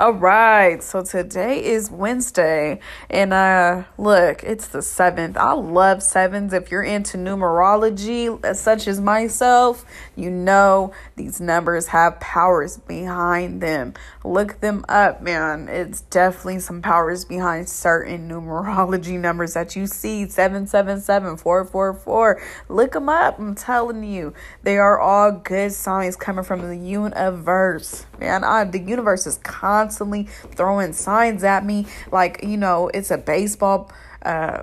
All 0.00 0.12
right, 0.12 0.80
so 0.80 1.02
today 1.02 1.64
is 1.64 1.90
Wednesday, 1.90 2.78
and 3.10 3.32
uh, 3.32 3.82
look, 3.98 4.44
it's 4.44 4.68
the 4.68 4.80
seventh. 4.80 5.36
I 5.36 5.54
love 5.54 6.04
sevens. 6.04 6.52
If 6.52 6.70
you're 6.70 6.84
into 6.84 7.16
numerology, 7.16 8.54
such 8.54 8.86
as 8.86 9.00
myself, 9.00 9.84
you 10.14 10.30
know 10.30 10.92
these 11.16 11.40
numbers 11.40 11.88
have 11.88 12.20
powers 12.20 12.76
behind 12.76 13.60
them. 13.60 13.94
Look 14.24 14.60
them 14.60 14.84
up, 14.88 15.20
man. 15.20 15.68
It's 15.68 16.02
definitely 16.02 16.60
some 16.60 16.80
powers 16.80 17.24
behind 17.24 17.68
certain 17.68 18.28
numerology 18.28 19.18
numbers 19.18 19.54
that 19.54 19.74
you 19.74 19.88
see 19.88 20.28
777, 20.28 21.38
444. 21.38 22.40
Look 22.68 22.92
them 22.92 23.08
up. 23.08 23.40
I'm 23.40 23.56
telling 23.56 24.04
you, 24.04 24.32
they 24.62 24.78
are 24.78 25.00
all 25.00 25.32
good 25.32 25.72
signs 25.72 26.14
coming 26.14 26.44
from 26.44 26.60
the 26.60 26.76
universe, 26.76 28.06
man. 28.20 28.44
I, 28.44 28.62
the 28.62 28.78
universe 28.78 29.26
is 29.26 29.38
constantly 29.38 29.87
constantly 29.88 30.24
throwing 30.54 30.92
signs 30.92 31.42
at 31.44 31.64
me. 31.64 31.86
Like 32.12 32.40
you 32.42 32.56
know 32.56 32.88
it's 32.92 33.10
a 33.10 33.18
baseball 33.18 33.90
uh 34.22 34.62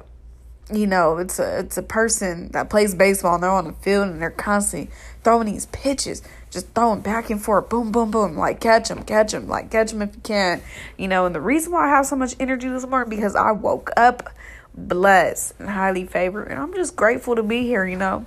you 0.73 0.85
know 0.85 1.17
it's 1.17 1.39
a 1.39 1.59
it's 1.59 1.77
a 1.77 1.83
person 1.83 2.49
that 2.51 2.69
plays 2.69 2.93
baseball 2.93 3.35
and 3.35 3.43
they're 3.43 3.49
on 3.51 3.65
the 3.65 3.73
field 3.73 4.07
and 4.07 4.21
they're 4.21 4.29
constantly 4.29 4.91
throwing 5.23 5.47
these 5.47 5.67
pitches 5.67 6.21
just 6.49 6.67
throwing 6.73 7.01
back 7.01 7.29
and 7.29 7.41
forth 7.41 7.69
boom 7.69 7.91
boom 7.91 8.11
boom 8.11 8.35
like 8.35 8.59
catch 8.59 8.89
them 8.89 9.03
catch 9.03 9.31
them 9.31 9.47
like 9.47 9.69
catch 9.71 9.91
them 9.91 10.01
if 10.01 10.15
you 10.15 10.21
can 10.21 10.61
you 10.97 11.07
know. 11.07 11.25
And 11.25 11.35
the 11.35 11.41
reason 11.41 11.71
why 11.71 11.85
i 11.85 11.89
have 11.89 12.05
so 12.05 12.15
much 12.15 12.35
energy 12.39 12.67
this 12.67 12.85
morning 12.85 13.09
because 13.09 13.35
i 13.35 13.51
woke 13.51 13.91
up 13.95 14.29
blessed 14.75 15.53
and 15.59 15.69
highly 15.69 16.05
favored 16.05 16.47
and 16.47 16.59
i'm 16.59 16.73
just 16.73 16.95
grateful 16.95 17.35
to 17.35 17.43
be 17.43 17.61
here 17.61 17.85
you 17.85 17.97
know. 17.97 18.25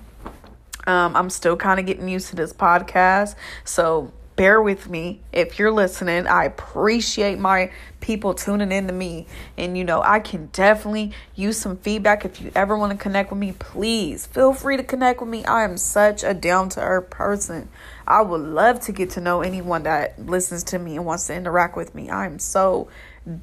Um, 0.87 1.17
i'm 1.17 1.31
still 1.31 1.57
kind 1.57 1.79
of 1.81 1.87
getting 1.87 2.09
used 2.09 2.29
to 2.31 2.37
this 2.37 2.53
podcast 2.53 3.35
so 3.65 4.13
bear 4.39 4.63
with 4.63 4.89
me 4.89 5.21
if 5.33 5.59
you're 5.59 5.73
listening. 5.73 6.29
I 6.29 6.45
appreciate 6.45 7.41
my 7.41 7.73
people 8.01 8.35
tuning 8.35 8.71
in 8.71 8.87
to 8.87 8.93
me. 8.93 9.27
And 9.59 9.77
you 9.77 9.83
know, 9.85 10.01
I 10.01 10.21
can 10.21 10.47
definitely 10.53 11.13
use 11.35 11.59
some 11.59 11.77
feedback. 11.77 12.25
If 12.25 12.41
you 12.41 12.53
ever 12.55 12.79
want 12.79 12.93
to 12.93 12.97
connect 12.97 13.31
with 13.31 13.41
me, 13.41 13.53
please 13.59 14.27
feel 14.27 14.53
free 14.55 14.77
to 14.77 14.85
connect 14.85 15.21
with 15.21 15.29
me. 15.29 15.45
I 15.45 15.65
am 15.65 15.77
such 15.77 16.23
a 16.23 16.33
down 16.33 16.69
to 16.71 16.81
earth 16.81 17.11
person. 17.11 17.69
I 18.07 18.23
would 18.23 18.41
love 18.41 18.79
to 18.83 18.93
get 18.93 19.11
to 19.11 19.21
know 19.21 19.43
anyone 19.43 19.83
that 19.83 20.25
listens 20.25 20.63
to 20.65 20.79
me 20.79 20.97
and 20.97 21.05
wants 21.05 21.27
to 21.27 21.35
interact 21.35 21.77
with 21.77 21.95
me. 21.97 22.09
I'm 22.09 22.39
so 22.39 22.89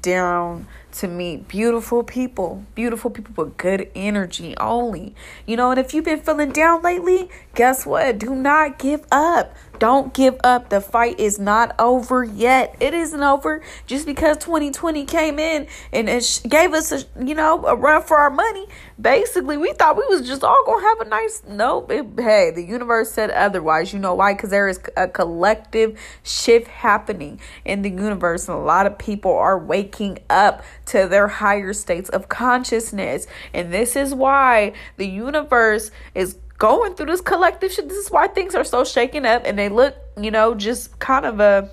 down 0.00 0.66
to 1.00 1.08
meet 1.08 1.48
beautiful 1.48 2.02
people, 2.02 2.64
beautiful 2.74 3.10
people 3.10 3.44
with 3.44 3.56
good 3.56 3.90
energy 3.94 4.56
only. 4.58 5.14
You 5.46 5.56
know, 5.56 5.70
and 5.70 5.80
if 5.80 5.92
you've 5.92 6.04
been 6.04 6.20
feeling 6.20 6.50
down 6.50 6.82
lately, 6.82 7.28
guess 7.54 7.84
what? 7.84 8.18
Do 8.18 8.34
not 8.34 8.78
give 8.78 9.04
up. 9.12 9.54
Don't 9.78 10.14
give 10.14 10.36
up. 10.42 10.70
The 10.70 10.80
fight 10.80 11.20
is 11.20 11.38
not 11.38 11.74
over 11.78 12.24
yet. 12.24 12.74
It 12.80 12.94
isn't 12.94 13.22
over 13.22 13.62
just 13.86 14.06
because 14.06 14.38
2020 14.38 15.04
came 15.04 15.38
in 15.38 15.66
and 15.92 16.08
it 16.08 16.40
gave 16.48 16.72
us 16.72 16.92
a, 16.92 17.04
you 17.22 17.34
know, 17.34 17.64
a 17.66 17.74
run 17.74 18.02
for 18.02 18.16
our 18.16 18.30
money. 18.30 18.66
Basically, 18.98 19.56
we 19.56 19.72
thought 19.74 19.96
we 19.96 20.06
was 20.08 20.26
just 20.26 20.42
all 20.42 20.64
to 20.64 20.80
have 20.80 21.06
a 21.06 21.10
nice 21.10 21.42
nope. 21.46 21.90
It, 21.90 22.06
hey, 22.18 22.52
the 22.54 22.62
universe 22.62 23.12
said 23.12 23.30
otherwise. 23.30 23.92
You 23.92 23.98
know 23.98 24.14
why? 24.14 24.34
Cuz 24.34 24.50
there 24.50 24.68
is 24.68 24.80
a 24.96 25.08
collective 25.08 25.98
shift 26.22 26.68
happening 26.68 27.38
in 27.64 27.82
the 27.82 27.90
universe 27.90 28.48
and 28.48 28.56
a 28.56 28.60
lot 28.60 28.86
of 28.86 28.96
people 28.96 29.32
are 29.32 29.58
waking 29.58 30.18
up 30.30 30.62
to 30.86 31.06
their 31.06 31.28
higher 31.28 31.72
states 31.72 32.08
of 32.10 32.28
consciousness. 32.28 33.26
And 33.52 33.72
this 33.72 33.96
is 33.96 34.14
why 34.14 34.72
the 34.96 35.06
universe 35.06 35.90
is 36.14 36.38
going 36.58 36.94
through 36.94 37.06
this 37.06 37.20
collective 37.20 37.72
shit. 37.72 37.88
This 37.88 37.98
is 37.98 38.10
why 38.10 38.28
things 38.28 38.54
are 38.54 38.64
so 38.64 38.84
shaken 38.84 39.26
up 39.26 39.42
and 39.44 39.58
they 39.58 39.68
look, 39.68 39.94
you 40.20 40.30
know, 40.30 40.54
just 40.54 40.98
kind 40.98 41.26
of 41.26 41.40
a 41.40 41.70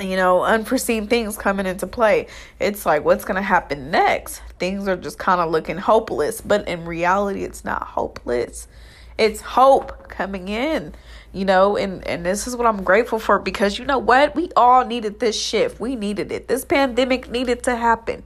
you 0.00 0.16
know, 0.16 0.44
unforeseen 0.44 1.08
things 1.08 1.36
coming 1.36 1.66
into 1.66 1.86
play. 1.86 2.28
It's 2.60 2.86
like, 2.86 3.04
what's 3.04 3.24
going 3.24 3.34
to 3.36 3.42
happen 3.42 3.90
next? 3.90 4.42
Things 4.58 4.86
are 4.86 4.96
just 4.96 5.18
kind 5.18 5.40
of 5.40 5.50
looking 5.50 5.76
hopeless, 5.76 6.40
but 6.40 6.68
in 6.68 6.84
reality, 6.84 7.42
it's 7.42 7.64
not 7.64 7.82
hopeless. 7.82 8.68
It's 9.16 9.40
hope 9.40 10.08
coming 10.08 10.48
in 10.48 10.94
you 11.32 11.44
know 11.44 11.76
and 11.76 12.06
and 12.06 12.24
this 12.24 12.46
is 12.46 12.56
what 12.56 12.66
i'm 12.66 12.82
grateful 12.82 13.18
for 13.18 13.38
because 13.38 13.78
you 13.78 13.84
know 13.84 13.98
what? 13.98 14.34
We 14.34 14.50
all 14.56 14.84
needed 14.84 15.20
this 15.20 15.40
shift. 15.40 15.80
We 15.80 15.96
needed 15.96 16.30
it. 16.32 16.48
This 16.48 16.64
pandemic 16.64 17.30
needed 17.30 17.62
to 17.64 17.76
happen. 17.76 18.24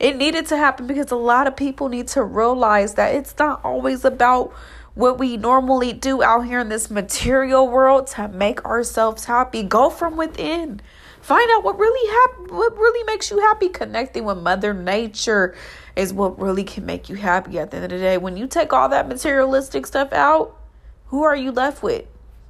It 0.00 0.16
needed 0.16 0.46
to 0.46 0.56
happen 0.56 0.86
because 0.86 1.10
a 1.10 1.16
lot 1.16 1.46
of 1.46 1.56
people 1.56 1.88
need 1.88 2.08
to 2.08 2.22
realize 2.22 2.94
that 2.94 3.14
it's 3.14 3.38
not 3.38 3.64
always 3.64 4.04
about 4.04 4.52
what 4.94 5.18
we 5.18 5.36
normally 5.36 5.92
do 5.92 6.22
out 6.22 6.42
here 6.46 6.60
in 6.60 6.68
this 6.68 6.90
material 6.90 7.68
world 7.68 8.06
to 8.08 8.28
make 8.28 8.64
ourselves 8.64 9.24
happy. 9.24 9.62
Go 9.62 9.88
from 9.88 10.16
within. 10.16 10.80
Find 11.22 11.50
out 11.52 11.64
what 11.64 11.78
really 11.78 12.10
happy 12.10 12.52
what 12.52 12.76
really 12.76 13.04
makes 13.04 13.30
you 13.30 13.38
happy. 13.38 13.68
Connecting 13.68 14.24
with 14.24 14.38
mother 14.38 14.74
nature 14.74 15.54
is 15.96 16.12
what 16.12 16.38
really 16.38 16.64
can 16.64 16.84
make 16.84 17.08
you 17.08 17.16
happy 17.16 17.58
at 17.58 17.70
the 17.70 17.76
end 17.76 17.84
of 17.84 17.90
the 17.90 17.98
day. 17.98 18.18
When 18.18 18.36
you 18.36 18.46
take 18.46 18.72
all 18.72 18.88
that 18.88 19.08
materialistic 19.08 19.86
stuff 19.86 20.12
out 20.12 20.58
who 21.06 21.22
are 21.22 21.36
you 21.36 21.52
left 21.52 21.82
with 21.82 22.06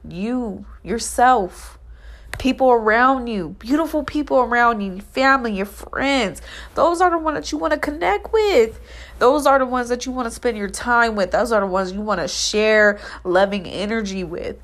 you, 0.08 0.64
yourself, 0.82 1.78
people 2.38 2.70
around 2.70 3.26
you, 3.26 3.50
beautiful 3.58 4.02
people 4.02 4.38
around 4.38 4.80
you, 4.80 5.00
family, 5.00 5.54
your 5.54 5.66
friends. 5.66 6.42
Those 6.74 7.00
are 7.00 7.10
the 7.10 7.18
ones 7.18 7.36
that 7.36 7.52
you 7.52 7.58
want 7.58 7.72
to 7.74 7.78
connect 7.78 8.32
with. 8.32 8.80
Those 9.18 9.46
are 9.46 9.58
the 9.58 9.66
ones 9.66 9.88
that 9.90 10.06
you 10.06 10.12
want 10.12 10.26
to 10.26 10.30
spend 10.30 10.56
your 10.56 10.70
time 10.70 11.14
with. 11.14 11.30
Those 11.30 11.52
are 11.52 11.60
the 11.60 11.66
ones 11.66 11.92
you 11.92 12.00
want 12.00 12.20
to 12.20 12.28
share 12.28 13.00
loving 13.24 13.66
energy 13.66 14.24
with. 14.24 14.56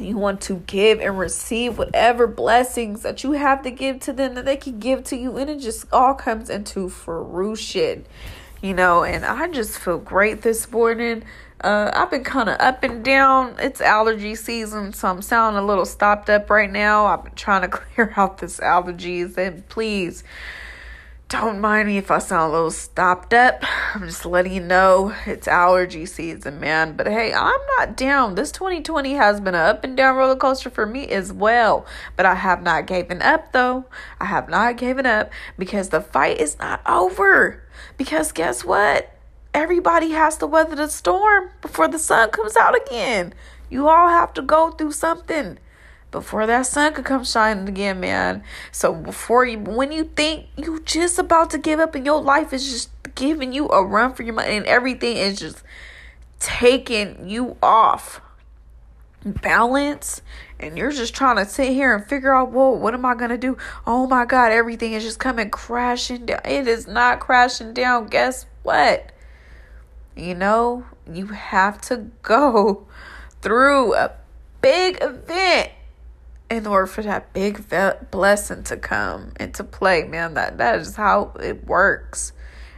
You 0.00 0.16
want 0.16 0.42
to 0.42 0.56
give 0.66 1.00
and 1.00 1.18
receive 1.18 1.78
whatever 1.78 2.26
blessings 2.26 3.02
that 3.02 3.24
you 3.24 3.32
have 3.32 3.62
to 3.62 3.70
give 3.70 4.00
to 4.00 4.12
them 4.12 4.34
that 4.34 4.44
they 4.44 4.56
can 4.56 4.78
give 4.78 5.04
to 5.04 5.16
you, 5.16 5.36
and 5.36 5.50
it 5.50 5.58
just 5.58 5.86
all 5.92 6.14
comes 6.14 6.50
into 6.50 6.88
fruition, 6.88 8.04
you 8.62 8.74
know. 8.74 9.02
And 9.02 9.24
I 9.24 9.48
just 9.48 9.78
feel 9.78 9.98
great 9.98 10.42
this 10.42 10.70
morning. 10.70 11.24
Uh, 11.60 11.90
I've 11.92 12.10
been 12.10 12.24
kind 12.24 12.48
of 12.48 12.56
up 12.60 12.84
and 12.84 13.04
down. 13.04 13.56
It's 13.58 13.80
allergy 13.80 14.34
season, 14.36 14.92
so 14.92 15.08
I'm 15.08 15.22
sounding 15.22 15.62
a 15.62 15.66
little 15.66 15.86
stopped 15.86 16.30
up 16.30 16.50
right 16.50 16.70
now. 16.70 17.06
I've 17.06 17.24
been 17.24 17.34
trying 17.34 17.62
to 17.62 17.68
clear 17.76 18.12
out 18.16 18.38
this 18.38 18.60
allergies, 18.60 19.36
and 19.36 19.68
please 19.68 20.22
don't 21.28 21.60
mind 21.60 21.88
me 21.88 21.98
if 21.98 22.10
I 22.10 22.20
sound 22.20 22.50
a 22.50 22.52
little 22.54 22.70
stopped 22.70 23.34
up. 23.34 23.62
I'm 23.94 24.06
just 24.06 24.24
letting 24.24 24.52
you 24.52 24.62
know 24.62 25.14
it's 25.26 25.46
allergy 25.46 26.06
season, 26.06 26.58
man. 26.58 26.96
But 26.96 27.06
hey, 27.06 27.34
I'm 27.34 27.60
not 27.76 27.96
down. 27.96 28.34
This 28.34 28.50
2020 28.52 29.14
has 29.14 29.38
been 29.40 29.54
an 29.54 29.60
up 29.60 29.84
and 29.84 29.96
down 29.96 30.16
roller 30.16 30.36
coaster 30.36 30.70
for 30.70 30.86
me 30.86 31.08
as 31.08 31.32
well. 31.32 31.84
But 32.16 32.24
I 32.24 32.36
have 32.36 32.62
not 32.62 32.86
given 32.86 33.20
up, 33.20 33.52
though. 33.52 33.84
I 34.18 34.24
have 34.24 34.48
not 34.48 34.78
given 34.78 35.04
up 35.04 35.30
because 35.58 35.90
the 35.90 36.00
fight 36.00 36.38
is 36.38 36.58
not 36.58 36.80
over. 36.86 37.62
Because 37.98 38.32
guess 38.32 38.64
what? 38.64 39.17
Everybody 39.54 40.10
has 40.10 40.36
to 40.38 40.46
weather 40.46 40.76
the 40.76 40.88
storm 40.88 41.50
before 41.60 41.88
the 41.88 41.98
sun 41.98 42.30
comes 42.30 42.56
out 42.56 42.76
again. 42.86 43.34
You 43.70 43.88
all 43.88 44.08
have 44.08 44.32
to 44.34 44.42
go 44.42 44.70
through 44.70 44.92
something 44.92 45.58
before 46.10 46.46
that 46.46 46.66
sun 46.66 46.94
could 46.94 47.04
come 47.04 47.24
shining 47.24 47.68
again, 47.68 48.00
man. 48.00 48.42
So 48.72 48.94
before 48.94 49.44
you, 49.44 49.58
when 49.58 49.92
you 49.92 50.04
think 50.04 50.46
you 50.56 50.80
just 50.80 51.18
about 51.18 51.50
to 51.50 51.58
give 51.58 51.80
up 51.80 51.94
and 51.94 52.06
your 52.06 52.22
life 52.22 52.52
is 52.52 52.70
just 52.70 52.90
giving 53.14 53.52
you 53.52 53.68
a 53.68 53.84
run 53.84 54.14
for 54.14 54.22
your 54.22 54.34
money 54.34 54.56
and 54.56 54.66
everything 54.66 55.16
is 55.16 55.38
just 55.38 55.62
taking 56.40 57.28
you 57.28 57.56
off 57.62 58.20
balance 59.24 60.22
and 60.60 60.78
you're 60.78 60.92
just 60.92 61.14
trying 61.14 61.36
to 61.36 61.44
sit 61.44 61.72
here 61.72 61.94
and 61.94 62.06
figure 62.06 62.32
out 62.32 62.52
whoa 62.52 62.70
what 62.70 62.94
am 62.94 63.04
i 63.04 63.14
gonna 63.14 63.36
do 63.36 63.58
oh 63.84 64.06
my 64.06 64.24
god 64.24 64.52
everything 64.52 64.92
is 64.92 65.02
just 65.02 65.18
coming 65.18 65.50
crashing 65.50 66.24
down 66.24 66.40
it 66.44 66.68
is 66.68 66.86
not 66.86 67.18
crashing 67.18 67.74
down 67.74 68.06
guess 68.06 68.46
what 68.62 69.10
you 70.18 70.34
know, 70.34 70.84
you 71.10 71.26
have 71.26 71.80
to 71.82 72.08
go 72.22 72.86
through 73.40 73.94
a 73.94 74.12
big 74.60 74.98
event 75.00 75.70
in 76.50 76.66
order 76.66 76.86
for 76.86 77.02
that 77.02 77.32
big 77.32 77.64
blessing 78.10 78.62
to 78.64 78.76
come 78.76 79.32
into 79.38 79.64
play, 79.64 80.04
man. 80.04 80.34
That 80.34 80.58
that 80.58 80.78
is 80.78 80.96
how 80.96 81.34
it 81.40 81.66
works. 81.66 82.32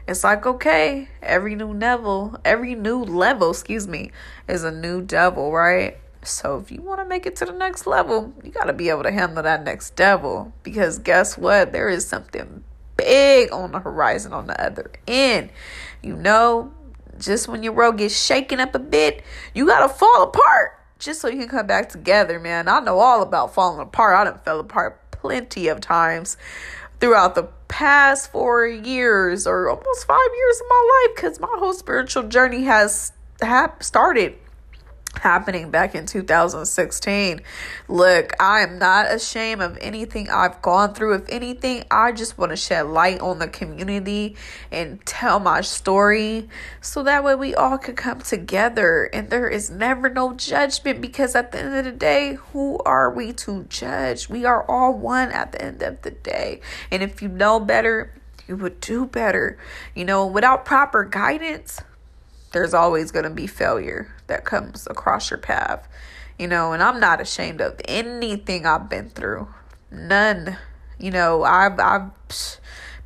It's 0.08 0.24
like 0.24 0.44
okay, 0.44 1.08
every 1.22 1.54
new 1.54 1.72
level, 1.72 2.36
every 2.44 2.74
new 2.74 3.02
level, 3.02 3.50
excuse 3.50 3.86
me, 3.86 4.10
is 4.48 4.64
a 4.64 4.72
new 4.72 5.02
devil, 5.02 5.52
right? 5.52 5.98
So 6.22 6.58
if 6.58 6.70
you 6.70 6.82
want 6.82 7.00
to 7.00 7.06
make 7.06 7.26
it 7.26 7.36
to 7.36 7.44
the 7.46 7.52
next 7.52 7.86
level, 7.86 8.34
you 8.44 8.50
got 8.50 8.64
to 8.64 8.72
be 8.72 8.90
able 8.90 9.04
to 9.04 9.12
handle 9.12 9.42
that 9.42 9.64
next 9.64 9.96
devil 9.96 10.52
because 10.62 10.98
guess 10.98 11.38
what? 11.38 11.72
There 11.72 11.88
is 11.88 12.06
something 12.06 12.62
big 12.96 13.52
on 13.52 13.72
the 13.72 13.78
horizon 13.78 14.32
on 14.32 14.46
the 14.46 14.62
other 14.62 14.90
end. 15.06 15.50
You 16.02 16.16
know, 16.16 16.72
just 17.20 17.48
when 17.48 17.62
your 17.62 17.72
world 17.72 17.98
gets 17.98 18.18
shaken 18.20 18.58
up 18.60 18.74
a 18.74 18.78
bit, 18.78 19.22
you 19.54 19.66
gotta 19.66 19.88
fall 19.88 20.22
apart 20.22 20.80
just 20.98 21.20
so 21.20 21.28
you 21.28 21.38
can 21.38 21.48
come 21.48 21.66
back 21.66 21.88
together, 21.88 22.38
man. 22.38 22.68
I 22.68 22.80
know 22.80 22.98
all 22.98 23.22
about 23.22 23.54
falling 23.54 23.80
apart. 23.80 24.14
I 24.16 24.24
done 24.24 24.40
fell 24.44 24.60
apart 24.60 25.00
plenty 25.10 25.68
of 25.68 25.80
times 25.80 26.36
throughout 27.00 27.34
the 27.34 27.44
past 27.68 28.30
four 28.30 28.66
years 28.66 29.46
or 29.46 29.68
almost 29.70 30.06
five 30.06 30.18
years 30.36 30.60
of 30.60 30.66
my 30.68 31.06
life 31.08 31.16
because 31.16 31.40
my 31.40 31.56
whole 31.58 31.72
spiritual 31.72 32.24
journey 32.24 32.64
has 32.64 33.12
have 33.40 33.74
started 33.80 34.36
happening 35.16 35.70
back 35.70 35.94
in 35.94 36.06
2016. 36.06 37.42
Look, 37.88 38.32
I 38.40 38.60
am 38.60 38.78
not 38.78 39.10
ashamed 39.10 39.60
of 39.60 39.76
anything 39.80 40.30
I've 40.30 40.62
gone 40.62 40.94
through. 40.94 41.14
If 41.14 41.28
anything, 41.28 41.84
I 41.90 42.12
just 42.12 42.38
want 42.38 42.50
to 42.50 42.56
shed 42.56 42.86
light 42.86 43.20
on 43.20 43.38
the 43.38 43.48
community 43.48 44.36
and 44.70 45.04
tell 45.04 45.38
my 45.38 45.60
story 45.60 46.48
so 46.80 47.02
that 47.02 47.24
way 47.24 47.34
we 47.34 47.54
all 47.54 47.78
can 47.78 47.96
come 47.96 48.20
together 48.20 49.10
and 49.12 49.30
there 49.30 49.48
is 49.48 49.70
never 49.70 50.08
no 50.08 50.32
judgment 50.34 51.00
because 51.00 51.34
at 51.34 51.52
the 51.52 51.58
end 51.58 51.74
of 51.74 51.84
the 51.84 51.92
day, 51.92 52.34
who 52.52 52.78
are 52.86 53.10
we 53.10 53.32
to 53.34 53.64
judge? 53.64 54.28
We 54.28 54.44
are 54.44 54.64
all 54.70 54.94
one 54.94 55.30
at 55.32 55.52
the 55.52 55.62
end 55.62 55.82
of 55.82 56.02
the 56.02 56.12
day. 56.12 56.60
And 56.90 57.02
if 57.02 57.20
you 57.20 57.28
know 57.28 57.60
better, 57.60 58.14
you 58.48 58.56
would 58.56 58.80
do 58.80 59.06
better. 59.06 59.58
You 59.94 60.04
know, 60.04 60.26
without 60.26 60.64
proper 60.64 61.04
guidance, 61.04 61.80
there's 62.52 62.74
always 62.74 63.12
going 63.12 63.24
to 63.24 63.30
be 63.30 63.46
failure 63.46 64.12
that 64.30 64.44
comes 64.44 64.86
across 64.90 65.30
your 65.30 65.38
path. 65.38 65.86
You 66.38 66.48
know, 66.48 66.72
and 66.72 66.82
I'm 66.82 66.98
not 66.98 67.20
ashamed 67.20 67.60
of 67.60 67.78
anything 67.84 68.64
I've 68.64 68.88
been 68.88 69.10
through. 69.10 69.48
None. 69.90 70.56
You 70.98 71.10
know, 71.10 71.44
I've, 71.44 71.78
I've, 71.78 72.10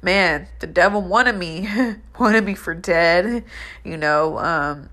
man, 0.03 0.47
the 0.61 0.67
devil 0.69 1.03
wanted 1.03 1.37
me, 1.37 1.69
wanted 2.19 2.45
me 2.45 2.55
for 2.55 2.75
dead, 2.75 3.45
you 3.85 3.97
know, 3.97 4.39
um, 4.39 4.89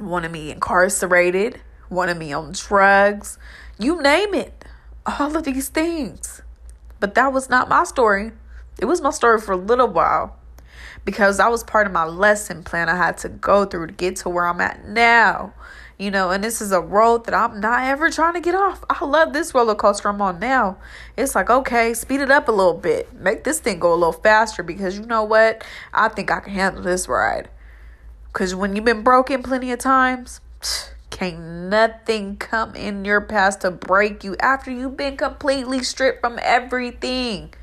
wanted 0.00 0.32
me 0.32 0.50
incarcerated, 0.50 1.60
wanted 1.90 2.16
me 2.16 2.32
on 2.32 2.52
drugs, 2.52 3.38
you 3.78 4.00
name 4.02 4.34
it, 4.34 4.64
all 5.06 5.36
of 5.36 5.44
these 5.44 5.68
things. 5.68 6.42
But 6.98 7.14
that 7.14 7.32
was 7.32 7.48
not 7.48 7.68
my 7.68 7.84
story. 7.84 8.32
It 8.78 8.86
was 8.86 9.00
my 9.00 9.10
story 9.10 9.40
for 9.40 9.52
a 9.52 9.56
little 9.56 9.88
while 9.88 10.38
because 11.04 11.36
that 11.38 11.50
was 11.50 11.62
part 11.62 11.86
of 11.86 11.92
my 11.92 12.04
lesson 12.04 12.62
plan 12.62 12.88
I 12.88 12.96
had 12.96 13.18
to 13.18 13.28
go 13.28 13.64
through 13.64 13.88
to 13.88 13.92
get 13.92 14.16
to 14.16 14.28
where 14.28 14.46
I'm 14.46 14.60
at 14.60 14.86
now. 14.86 15.52
You 15.98 16.10
know, 16.10 16.30
and 16.32 16.42
this 16.42 16.60
is 16.60 16.72
a 16.72 16.80
road 16.80 17.26
that 17.26 17.34
I'm 17.34 17.60
not 17.60 17.84
ever 17.84 18.10
trying 18.10 18.34
to 18.34 18.40
get 18.40 18.56
off. 18.56 18.84
I 18.90 19.04
love 19.04 19.32
this 19.32 19.54
roller 19.54 19.76
coaster 19.76 20.08
I'm 20.08 20.20
on 20.20 20.40
now. 20.40 20.76
It's 21.16 21.36
like, 21.36 21.50
okay, 21.50 21.94
speed 21.94 22.20
it 22.20 22.32
up 22.32 22.48
a 22.48 22.52
little 22.52 22.74
bit. 22.74 23.12
Make 23.14 23.44
this 23.44 23.60
thing 23.60 23.78
go 23.78 23.92
a 23.92 23.94
little 23.94 24.12
faster 24.12 24.64
because 24.64 24.98
you 24.98 25.06
know 25.06 25.22
what? 25.22 25.62
I 25.92 26.08
think 26.08 26.32
I 26.32 26.40
can 26.40 26.52
handle 26.52 26.82
this 26.82 27.06
ride. 27.06 27.48
Because 28.32 28.56
when 28.56 28.74
you've 28.74 28.84
been 28.84 29.04
broken 29.04 29.44
plenty 29.44 29.70
of 29.70 29.78
times, 29.78 30.40
can't 31.10 31.38
nothing 31.70 32.38
come 32.38 32.74
in 32.74 33.04
your 33.04 33.20
past 33.20 33.60
to 33.60 33.70
break 33.70 34.24
you 34.24 34.34
after 34.40 34.72
you've 34.72 34.96
been 34.96 35.16
completely 35.16 35.84
stripped 35.84 36.20
from 36.22 36.40
everything 36.42 37.54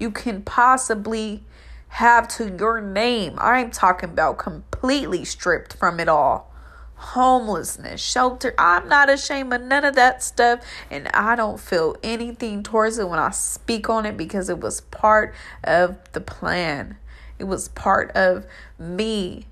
you 0.00 0.10
can 0.10 0.42
possibly 0.42 1.44
have 1.90 2.28
to 2.28 2.56
your 2.56 2.80
name. 2.80 3.34
I'm 3.38 3.70
talking 3.70 4.10
about 4.10 4.38
completely 4.38 5.24
stripped 5.24 5.74
from 5.74 5.98
it 5.98 6.08
all. 6.08 6.52
Homelessness, 6.94 8.00
shelter. 8.00 8.54
I'm 8.56 8.88
not 8.88 9.10
ashamed 9.10 9.52
of 9.52 9.62
none 9.62 9.84
of 9.84 9.96
that 9.96 10.22
stuff, 10.22 10.60
and 10.90 11.08
I 11.08 11.34
don't 11.34 11.58
feel 11.58 11.96
anything 12.02 12.62
towards 12.62 12.98
it 12.98 13.08
when 13.08 13.18
I 13.18 13.30
speak 13.30 13.90
on 13.90 14.06
it 14.06 14.16
because 14.16 14.48
it 14.48 14.60
was 14.60 14.82
part 14.82 15.34
of 15.64 15.98
the 16.12 16.20
plan. 16.20 16.96
It 17.38 17.44
was 17.44 17.68
part 17.68 18.12
of 18.12 18.46
me 18.78 19.46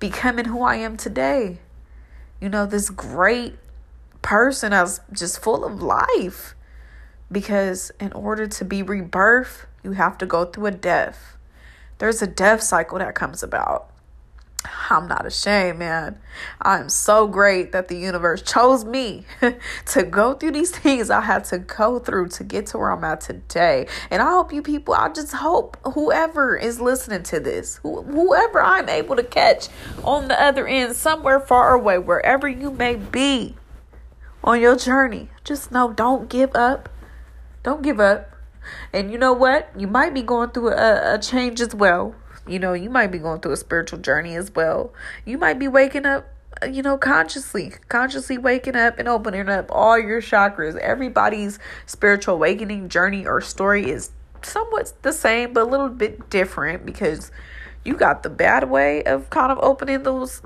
becoming 0.00 0.46
who 0.46 0.62
I 0.62 0.76
am 0.76 0.96
today. 0.96 1.58
You 2.40 2.48
know, 2.48 2.64
this 2.64 2.88
great 2.88 3.56
person 4.22 4.70
that's 4.70 5.00
just 5.12 5.40
full 5.40 5.64
of 5.64 5.82
life. 5.82 6.54
Because 7.30 7.92
in 8.00 8.12
order 8.12 8.46
to 8.46 8.64
be 8.64 8.82
rebirthed, 8.82 9.66
you 9.82 9.92
have 9.92 10.16
to 10.18 10.26
go 10.26 10.46
through 10.46 10.66
a 10.66 10.70
death 10.70 11.37
there's 11.98 12.22
a 12.22 12.26
death 12.26 12.62
cycle 12.62 12.98
that 12.98 13.14
comes 13.14 13.42
about. 13.42 13.90
I'm 14.90 15.06
not 15.06 15.26
ashamed, 15.26 15.78
man. 15.78 16.18
I'm 16.60 16.88
so 16.88 17.28
great 17.28 17.72
that 17.72 17.88
the 17.88 17.96
universe 17.96 18.42
chose 18.42 18.84
me 18.84 19.24
to 19.86 20.02
go 20.02 20.34
through 20.34 20.52
these 20.52 20.70
things 20.70 21.10
I 21.10 21.20
had 21.20 21.44
to 21.44 21.58
go 21.58 21.98
through 21.98 22.28
to 22.30 22.44
get 22.44 22.66
to 22.68 22.78
where 22.78 22.90
I'm 22.90 23.04
at 23.04 23.20
today. 23.20 23.86
And 24.10 24.20
I 24.20 24.30
hope 24.30 24.52
you 24.52 24.62
people, 24.62 24.94
I 24.94 25.10
just 25.10 25.32
hope 25.32 25.76
whoever 25.94 26.56
is 26.56 26.80
listening 26.80 27.22
to 27.24 27.40
this, 27.40 27.76
whoever 27.82 28.60
I'm 28.60 28.88
able 28.88 29.16
to 29.16 29.22
catch 29.22 29.68
on 30.02 30.28
the 30.28 30.40
other 30.40 30.66
end, 30.66 30.96
somewhere 30.96 31.40
far 31.40 31.74
away, 31.74 31.98
wherever 31.98 32.48
you 32.48 32.70
may 32.70 32.96
be 32.96 33.54
on 34.42 34.60
your 34.60 34.76
journey, 34.76 35.28
just 35.44 35.70
know 35.70 35.92
don't 35.92 36.28
give 36.28 36.54
up. 36.56 36.88
Don't 37.62 37.82
give 37.82 38.00
up. 38.00 38.37
And 38.92 39.10
you 39.10 39.18
know 39.18 39.32
what? 39.32 39.70
You 39.76 39.86
might 39.86 40.14
be 40.14 40.22
going 40.22 40.50
through 40.50 40.70
a, 40.70 41.14
a 41.14 41.18
change 41.18 41.60
as 41.60 41.74
well. 41.74 42.14
You 42.46 42.58
know, 42.58 42.72
you 42.72 42.90
might 42.90 43.08
be 43.08 43.18
going 43.18 43.40
through 43.40 43.52
a 43.52 43.56
spiritual 43.56 43.98
journey 43.98 44.34
as 44.34 44.50
well. 44.54 44.92
You 45.24 45.36
might 45.38 45.58
be 45.58 45.68
waking 45.68 46.06
up, 46.06 46.26
you 46.68 46.82
know, 46.82 46.96
consciously, 46.96 47.74
consciously 47.88 48.38
waking 48.38 48.76
up 48.76 48.98
and 48.98 49.06
opening 49.06 49.48
up 49.48 49.66
all 49.70 49.98
your 49.98 50.22
chakras. 50.22 50.76
Everybody's 50.78 51.58
spiritual 51.86 52.36
awakening 52.36 52.88
journey 52.88 53.26
or 53.26 53.40
story 53.40 53.90
is 53.90 54.10
somewhat 54.42 54.92
the 55.02 55.12
same, 55.12 55.52
but 55.52 55.64
a 55.64 55.70
little 55.70 55.88
bit 55.88 56.30
different 56.30 56.86
because 56.86 57.30
you 57.84 57.94
got 57.94 58.22
the 58.22 58.30
bad 58.30 58.70
way 58.70 59.02
of 59.04 59.30
kind 59.30 59.52
of 59.52 59.58
opening 59.58 60.02
those 60.02 60.42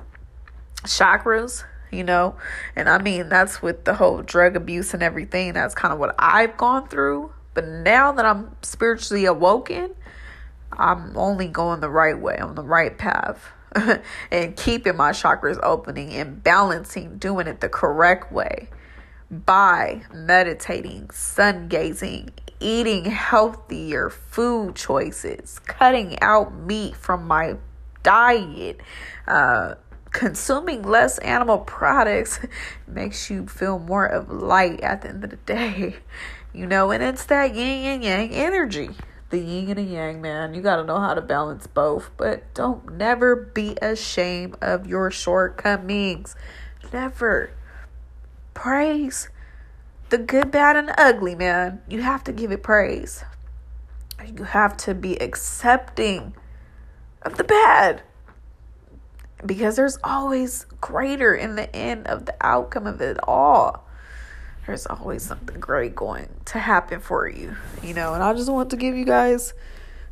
chakras 0.84 1.64
you 1.92 2.02
know 2.02 2.34
and 2.74 2.88
i 2.88 2.98
mean 2.98 3.28
that's 3.28 3.62
with 3.62 3.84
the 3.84 3.94
whole 3.94 4.22
drug 4.22 4.56
abuse 4.56 4.94
and 4.94 5.02
everything 5.02 5.52
that's 5.52 5.74
kind 5.74 5.92
of 5.92 6.00
what 6.00 6.14
i've 6.18 6.56
gone 6.56 6.88
through 6.88 7.32
but 7.54 7.66
now 7.66 8.12
that 8.12 8.24
I'm 8.24 8.56
spiritually 8.62 9.24
awoken, 9.24 9.94
I'm 10.72 11.16
only 11.16 11.48
going 11.48 11.80
the 11.80 11.90
right 11.90 12.18
way, 12.18 12.38
on 12.38 12.54
the 12.54 12.62
right 12.62 12.96
path. 12.96 13.44
and 14.30 14.56
keeping 14.56 14.96
my 14.96 15.12
chakras 15.12 15.58
opening 15.62 16.12
and 16.12 16.42
balancing, 16.42 17.16
doing 17.16 17.46
it 17.46 17.60
the 17.60 17.68
correct 17.68 18.30
way 18.30 18.68
by 19.30 20.02
meditating, 20.12 21.08
sun 21.10 21.68
gazing, 21.68 22.28
eating 22.60 23.06
healthier 23.06 24.10
food 24.10 24.76
choices, 24.76 25.58
cutting 25.60 26.20
out 26.20 26.54
meat 26.54 26.94
from 26.94 27.26
my 27.26 27.56
diet, 28.02 28.80
uh, 29.26 29.74
consuming 30.10 30.82
less 30.82 31.18
animal 31.18 31.58
products 31.66 32.40
makes 32.86 33.30
you 33.30 33.46
feel 33.46 33.78
more 33.78 34.04
of 34.04 34.30
light 34.30 34.80
at 34.80 35.02
the 35.02 35.08
end 35.08 35.24
of 35.24 35.30
the 35.30 35.36
day. 35.36 35.96
You 36.52 36.66
know, 36.66 36.90
and 36.90 37.02
it's 37.02 37.24
that 37.26 37.54
yin 37.54 37.86
and 37.86 38.04
yang 38.04 38.30
energy. 38.30 38.90
The 39.30 39.38
yin 39.38 39.68
and 39.70 39.78
the 39.78 39.82
yang, 39.82 40.20
man. 40.20 40.52
You 40.52 40.60
got 40.60 40.76
to 40.76 40.84
know 40.84 41.00
how 41.00 41.14
to 41.14 41.22
balance 41.22 41.66
both. 41.66 42.10
But 42.16 42.52
don't 42.54 42.96
never 42.96 43.34
be 43.34 43.76
ashamed 43.80 44.56
of 44.60 44.86
your 44.86 45.10
shortcomings. 45.10 46.36
Never. 46.92 47.52
Praise 48.52 49.30
the 50.10 50.18
good, 50.18 50.50
bad, 50.50 50.76
and 50.76 50.92
ugly, 50.98 51.34
man. 51.34 51.80
You 51.88 52.02
have 52.02 52.22
to 52.24 52.32
give 52.32 52.52
it 52.52 52.62
praise. 52.62 53.24
You 54.36 54.44
have 54.44 54.76
to 54.78 54.94
be 54.94 55.16
accepting 55.22 56.34
of 57.22 57.38
the 57.38 57.44
bad 57.44 58.02
because 59.44 59.76
there's 59.76 59.98
always 60.04 60.66
greater 60.80 61.34
in 61.34 61.56
the 61.56 61.74
end 61.74 62.06
of 62.06 62.26
the 62.26 62.34
outcome 62.40 62.86
of 62.86 63.00
it 63.00 63.16
all 63.24 63.88
there's 64.66 64.86
always 64.86 65.22
something 65.22 65.58
great 65.58 65.94
going 65.94 66.28
to 66.46 66.58
happen 66.58 67.00
for 67.00 67.28
you, 67.28 67.56
you 67.82 67.94
know. 67.94 68.14
And 68.14 68.22
I 68.22 68.32
just 68.32 68.50
want 68.50 68.70
to 68.70 68.76
give 68.76 68.94
you 68.94 69.04
guys 69.04 69.54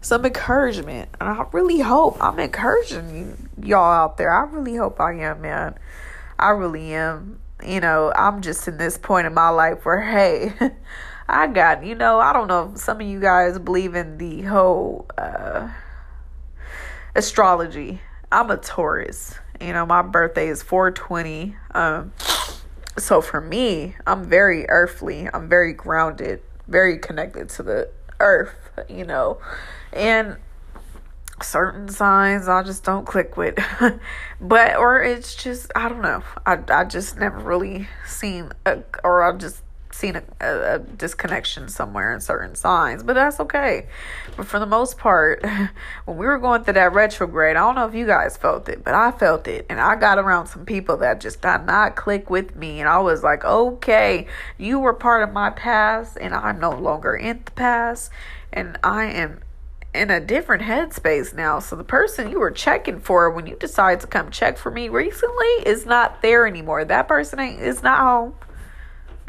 some 0.00 0.24
encouragement. 0.24 1.08
And 1.20 1.28
I 1.28 1.46
really 1.52 1.80
hope 1.80 2.16
I'm 2.20 2.38
encouraging 2.38 3.48
y'all 3.62 3.92
out 3.92 4.16
there. 4.16 4.32
I 4.32 4.50
really 4.50 4.76
hope 4.76 5.00
I 5.00 5.12
am, 5.14 5.42
man. 5.42 5.78
I 6.38 6.50
really 6.50 6.94
am. 6.94 7.38
You 7.64 7.80
know, 7.80 8.12
I'm 8.16 8.40
just 8.40 8.66
in 8.66 8.78
this 8.78 8.96
point 8.96 9.26
in 9.26 9.34
my 9.34 9.50
life 9.50 9.84
where, 9.84 10.00
hey, 10.00 10.52
I 11.28 11.46
got, 11.46 11.84
you 11.84 11.94
know, 11.94 12.18
I 12.18 12.32
don't 12.32 12.48
know 12.48 12.72
if 12.72 12.80
some 12.80 13.00
of 13.00 13.06
you 13.06 13.20
guys 13.20 13.58
believe 13.58 13.94
in 13.94 14.18
the 14.18 14.42
whole 14.42 15.06
uh, 15.16 15.68
astrology. 17.14 18.00
I'm 18.32 18.50
a 18.50 18.56
Taurus. 18.56 19.38
You 19.60 19.74
know, 19.74 19.84
my 19.84 20.02
birthday 20.02 20.48
is 20.48 20.62
420. 20.62 21.54
Um, 21.72 22.12
so 23.00 23.20
for 23.20 23.40
me, 23.40 23.96
I'm 24.06 24.24
very 24.24 24.68
earthly. 24.68 25.28
I'm 25.32 25.48
very 25.48 25.72
grounded, 25.72 26.42
very 26.68 26.98
connected 26.98 27.48
to 27.50 27.62
the 27.62 27.90
earth, 28.20 28.70
you 28.88 29.04
know. 29.04 29.40
And 29.92 30.36
certain 31.42 31.88
signs 31.88 32.48
I 32.48 32.62
just 32.62 32.84
don't 32.84 33.06
click 33.06 33.36
with. 33.36 33.58
but 34.40 34.76
or 34.76 35.02
it's 35.02 35.34
just 35.34 35.70
I 35.74 35.88
don't 35.88 36.02
know. 36.02 36.22
I 36.46 36.58
I 36.68 36.84
just 36.84 37.18
never 37.18 37.38
really 37.38 37.88
seen 38.06 38.52
a, 38.66 38.80
or 39.02 39.22
I 39.22 39.36
just 39.36 39.62
seen 39.92 40.16
a, 40.16 40.22
a, 40.40 40.74
a, 40.74 40.78
disconnection 40.78 41.68
somewhere 41.68 42.12
in 42.12 42.20
certain 42.20 42.54
signs, 42.54 43.02
but 43.02 43.14
that's 43.14 43.40
okay. 43.40 43.86
But 44.36 44.46
for 44.46 44.58
the 44.58 44.66
most 44.66 44.98
part, 44.98 45.44
when 46.04 46.16
we 46.16 46.26
were 46.26 46.38
going 46.38 46.64
through 46.64 46.74
that 46.74 46.92
retrograde, 46.92 47.56
I 47.56 47.60
don't 47.60 47.74
know 47.74 47.86
if 47.86 47.94
you 47.94 48.06
guys 48.06 48.36
felt 48.36 48.68
it, 48.68 48.84
but 48.84 48.94
I 48.94 49.10
felt 49.10 49.48
it. 49.48 49.66
And 49.68 49.80
I 49.80 49.96
got 49.96 50.18
around 50.18 50.46
some 50.46 50.64
people 50.64 50.98
that 50.98 51.20
just 51.20 51.42
did 51.42 51.66
not 51.66 51.96
click 51.96 52.30
with 52.30 52.54
me. 52.56 52.80
And 52.80 52.88
I 52.88 52.98
was 52.98 53.22
like, 53.22 53.44
okay, 53.44 54.26
you 54.58 54.78
were 54.78 54.94
part 54.94 55.22
of 55.22 55.32
my 55.32 55.50
past, 55.50 56.16
and 56.20 56.34
I'm 56.34 56.60
no 56.60 56.70
longer 56.70 57.14
in 57.14 57.42
the 57.44 57.50
past. 57.52 58.10
And 58.52 58.78
I 58.82 59.06
am 59.06 59.40
in 59.92 60.10
a 60.10 60.20
different 60.20 60.62
headspace 60.62 61.34
now. 61.34 61.58
So 61.58 61.74
the 61.74 61.84
person 61.84 62.30
you 62.30 62.38
were 62.38 62.50
checking 62.50 63.00
for 63.00 63.30
when 63.30 63.46
you 63.46 63.56
decide 63.56 64.00
to 64.00 64.06
come 64.06 64.30
check 64.30 64.56
for 64.56 64.70
me 64.70 64.88
recently 64.88 65.46
is 65.66 65.84
not 65.84 66.22
there 66.22 66.46
anymore. 66.46 66.84
That 66.84 67.08
person 67.08 67.40
ain't 67.40 67.60
is 67.60 67.82
not 67.82 67.98
home. 67.98 68.34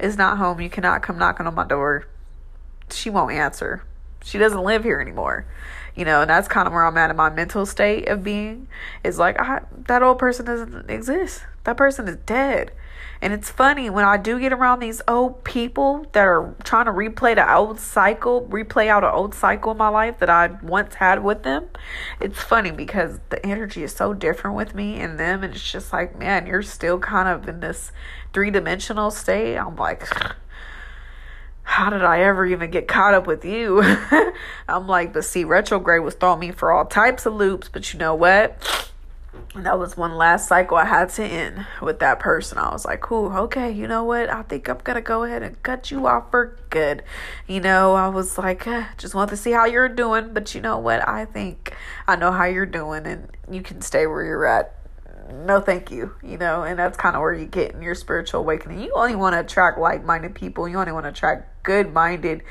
Is 0.01 0.17
not 0.17 0.37
home. 0.37 0.59
You 0.59 0.69
cannot 0.69 1.03
come 1.03 1.17
knocking 1.17 1.47
on 1.47 1.55
my 1.55 1.65
door. 1.65 2.07
She 2.89 3.09
won't 3.09 3.33
answer. 3.33 3.83
She 4.23 4.37
doesn't 4.37 4.63
live 4.63 4.83
here 4.83 4.99
anymore. 4.99 5.45
You 5.95 6.05
know, 6.05 6.21
and 6.21 6.29
that's 6.29 6.47
kind 6.47 6.67
of 6.67 6.73
where 6.73 6.85
I'm 6.85 6.97
at 6.97 7.11
in 7.11 7.15
my 7.15 7.29
mental 7.29 7.65
state 7.65 8.07
of 8.07 8.23
being. 8.23 8.67
Is 9.03 9.19
like 9.19 9.39
I, 9.39 9.61
that 9.87 10.01
old 10.01 10.17
person 10.17 10.45
doesn't 10.45 10.89
exist. 10.89 11.43
That 11.65 11.77
person 11.77 12.07
is 12.07 12.17
dead. 12.25 12.71
And 13.21 13.33
it's 13.33 13.51
funny 13.51 13.89
when 13.89 14.03
I 14.03 14.17
do 14.17 14.39
get 14.39 14.51
around 14.51 14.79
these 14.79 15.01
old 15.07 15.43
people 15.43 16.07
that 16.13 16.23
are 16.23 16.55
trying 16.63 16.85
to 16.85 16.91
replay 16.91 17.35
the 17.35 17.53
old 17.53 17.79
cycle, 17.79 18.47
replay 18.49 18.87
out 18.87 19.03
an 19.03 19.11
old 19.11 19.35
cycle 19.35 19.71
in 19.71 19.77
my 19.77 19.89
life 19.89 20.17
that 20.19 20.29
I 20.29 20.57
once 20.63 20.95
had 20.95 21.23
with 21.23 21.43
them. 21.43 21.67
It's 22.19 22.41
funny 22.41 22.71
because 22.71 23.19
the 23.29 23.45
energy 23.45 23.83
is 23.83 23.93
so 23.93 24.15
different 24.15 24.55
with 24.55 24.73
me 24.73 24.99
and 24.99 25.19
them. 25.19 25.43
And 25.43 25.53
it's 25.53 25.71
just 25.71 25.93
like, 25.93 26.17
man, 26.17 26.47
you're 26.47 26.63
still 26.63 26.97
kind 26.97 27.27
of 27.27 27.47
in 27.47 27.59
this 27.59 27.91
three 28.33 28.49
dimensional 28.49 29.11
state. 29.11 29.55
I'm 29.55 29.75
like, 29.75 30.07
how 31.63 31.91
did 31.91 32.03
I 32.03 32.21
ever 32.21 32.45
even 32.47 32.71
get 32.71 32.87
caught 32.87 33.13
up 33.13 33.27
with 33.27 33.45
you? 33.45 33.83
I'm 34.67 34.87
like, 34.87 35.13
but 35.13 35.25
see, 35.25 35.43
retrograde 35.43 36.01
was 36.01 36.15
throwing 36.15 36.39
me 36.39 36.51
for 36.51 36.71
all 36.71 36.85
types 36.85 37.27
of 37.27 37.33
loops. 37.35 37.69
But 37.69 37.93
you 37.93 37.99
know 37.99 38.15
what? 38.15 38.90
And 39.55 39.65
that 39.65 39.77
was 39.77 39.97
one 39.97 40.15
last 40.15 40.47
cycle 40.47 40.77
I 40.77 40.85
had 40.85 41.09
to 41.09 41.23
end 41.23 41.65
with 41.81 41.99
that 41.99 42.19
person. 42.19 42.57
I 42.57 42.71
was 42.71 42.85
like, 42.85 43.01
cool, 43.01 43.31
okay, 43.31 43.71
you 43.71 43.87
know 43.87 44.03
what? 44.03 44.29
I 44.29 44.43
think 44.43 44.69
I'm 44.69 44.77
going 44.77 44.95
to 44.95 45.01
go 45.01 45.23
ahead 45.23 45.43
and 45.43 45.61
cut 45.63 45.91
you 45.91 46.07
off 46.07 46.31
for 46.31 46.57
good. 46.69 47.03
You 47.47 47.59
know, 47.59 47.93
I 47.95 48.07
was 48.07 48.37
like, 48.37 48.65
eh, 48.67 48.85
just 48.97 49.13
want 49.13 49.29
to 49.31 49.37
see 49.37 49.51
how 49.51 49.65
you're 49.65 49.89
doing. 49.89 50.33
But 50.33 50.55
you 50.55 50.61
know 50.61 50.77
what? 50.79 51.07
I 51.07 51.25
think 51.25 51.75
I 52.07 52.15
know 52.15 52.31
how 52.31 52.45
you're 52.45 52.65
doing 52.65 53.05
and 53.05 53.29
you 53.49 53.61
can 53.61 53.81
stay 53.81 54.07
where 54.07 54.23
you're 54.23 54.45
at. 54.45 54.80
No, 55.31 55.61
thank 55.61 55.91
you. 55.91 56.15
You 56.23 56.37
know, 56.37 56.63
and 56.63 56.77
that's 56.77 56.97
kind 56.97 57.15
of 57.15 57.21
where 57.21 57.33
you 57.33 57.45
get 57.45 57.73
in 57.73 57.81
your 57.81 57.95
spiritual 57.95 58.41
awakening. 58.41 58.81
You 58.81 58.93
only 58.95 59.15
want 59.15 59.33
to 59.33 59.39
attract 59.39 59.79
like 59.79 60.03
minded 60.03 60.35
people, 60.35 60.67
you 60.67 60.77
only 60.77 60.91
want 60.91 61.05
to 61.05 61.09
attract 61.09 61.63
good 61.63 61.93
minded 61.93 62.43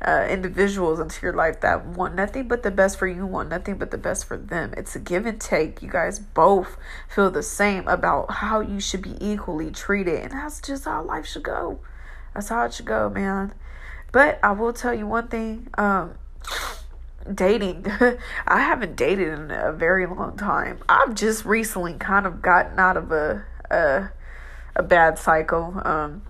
uh, 0.00 0.26
individuals 0.30 1.00
into 1.00 1.24
your 1.26 1.34
life 1.34 1.60
that 1.60 1.84
want 1.84 2.14
nothing 2.14 2.46
but 2.46 2.62
the 2.62 2.70
best 2.70 2.98
for 2.98 3.08
you, 3.08 3.26
want 3.26 3.48
nothing 3.48 3.76
but 3.76 3.90
the 3.90 3.98
best 3.98 4.26
for 4.26 4.36
them. 4.36 4.72
It's 4.76 4.94
a 4.94 5.00
give 5.00 5.26
and 5.26 5.40
take. 5.40 5.82
You 5.82 5.90
guys 5.90 6.18
both 6.18 6.76
feel 7.08 7.30
the 7.30 7.42
same 7.42 7.88
about 7.88 8.30
how 8.30 8.60
you 8.60 8.80
should 8.80 9.02
be 9.02 9.16
equally 9.20 9.70
treated, 9.70 10.22
and 10.22 10.32
that's 10.32 10.60
just 10.60 10.84
how 10.84 11.02
life 11.02 11.26
should 11.26 11.42
go. 11.42 11.80
That's 12.34 12.48
how 12.48 12.64
it 12.66 12.74
should 12.74 12.86
go, 12.86 13.10
man. 13.10 13.52
But 14.12 14.38
I 14.42 14.52
will 14.52 14.72
tell 14.72 14.94
you 14.94 15.06
one 15.06 15.28
thing. 15.28 15.68
Um, 15.76 16.14
dating. 17.34 17.86
I 18.46 18.60
haven't 18.60 18.96
dated 18.96 19.28
in 19.28 19.50
a 19.50 19.72
very 19.72 20.06
long 20.06 20.36
time. 20.36 20.78
I've 20.88 21.14
just 21.14 21.44
recently 21.44 21.94
kind 21.94 22.26
of 22.26 22.42
gotten 22.42 22.78
out 22.78 22.96
of 22.96 23.12
a 23.12 23.44
a, 23.70 24.10
a 24.76 24.82
bad 24.82 25.18
cycle. 25.18 25.80
Um, 25.84 26.22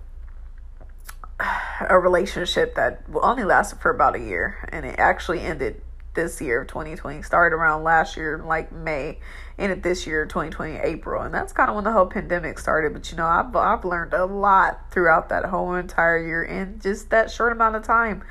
a 1.89 1.97
relationship 1.97 2.75
that 2.75 3.03
only 3.13 3.43
lasted 3.43 3.79
for 3.79 3.91
about 3.91 4.15
a 4.15 4.19
year 4.19 4.67
and 4.71 4.85
it 4.85 4.95
actually 4.99 5.39
ended 5.41 5.81
this 6.15 6.41
year 6.41 6.61
of 6.61 6.67
2020 6.67 7.21
started 7.21 7.55
around 7.55 7.83
last 7.83 8.17
year 8.17 8.41
like 8.43 8.71
may 8.71 9.17
ended 9.57 9.83
this 9.83 10.07
year 10.07 10.25
2020 10.25 10.77
april 10.77 11.21
and 11.21 11.33
that's 11.33 11.53
kind 11.53 11.69
of 11.69 11.75
when 11.75 11.83
the 11.83 11.91
whole 11.91 12.07
pandemic 12.07 12.57
started 12.57 12.93
but 12.93 13.09
you 13.11 13.17
know 13.17 13.25
I've, 13.25 13.55
I've 13.55 13.85
learned 13.85 14.13
a 14.13 14.25
lot 14.25 14.91
throughout 14.91 15.29
that 15.29 15.45
whole 15.45 15.75
entire 15.75 16.17
year 16.17 16.43
in 16.43 16.79
just 16.81 17.09
that 17.11 17.31
short 17.31 17.51
amount 17.51 17.75
of 17.75 17.83
time 17.83 18.23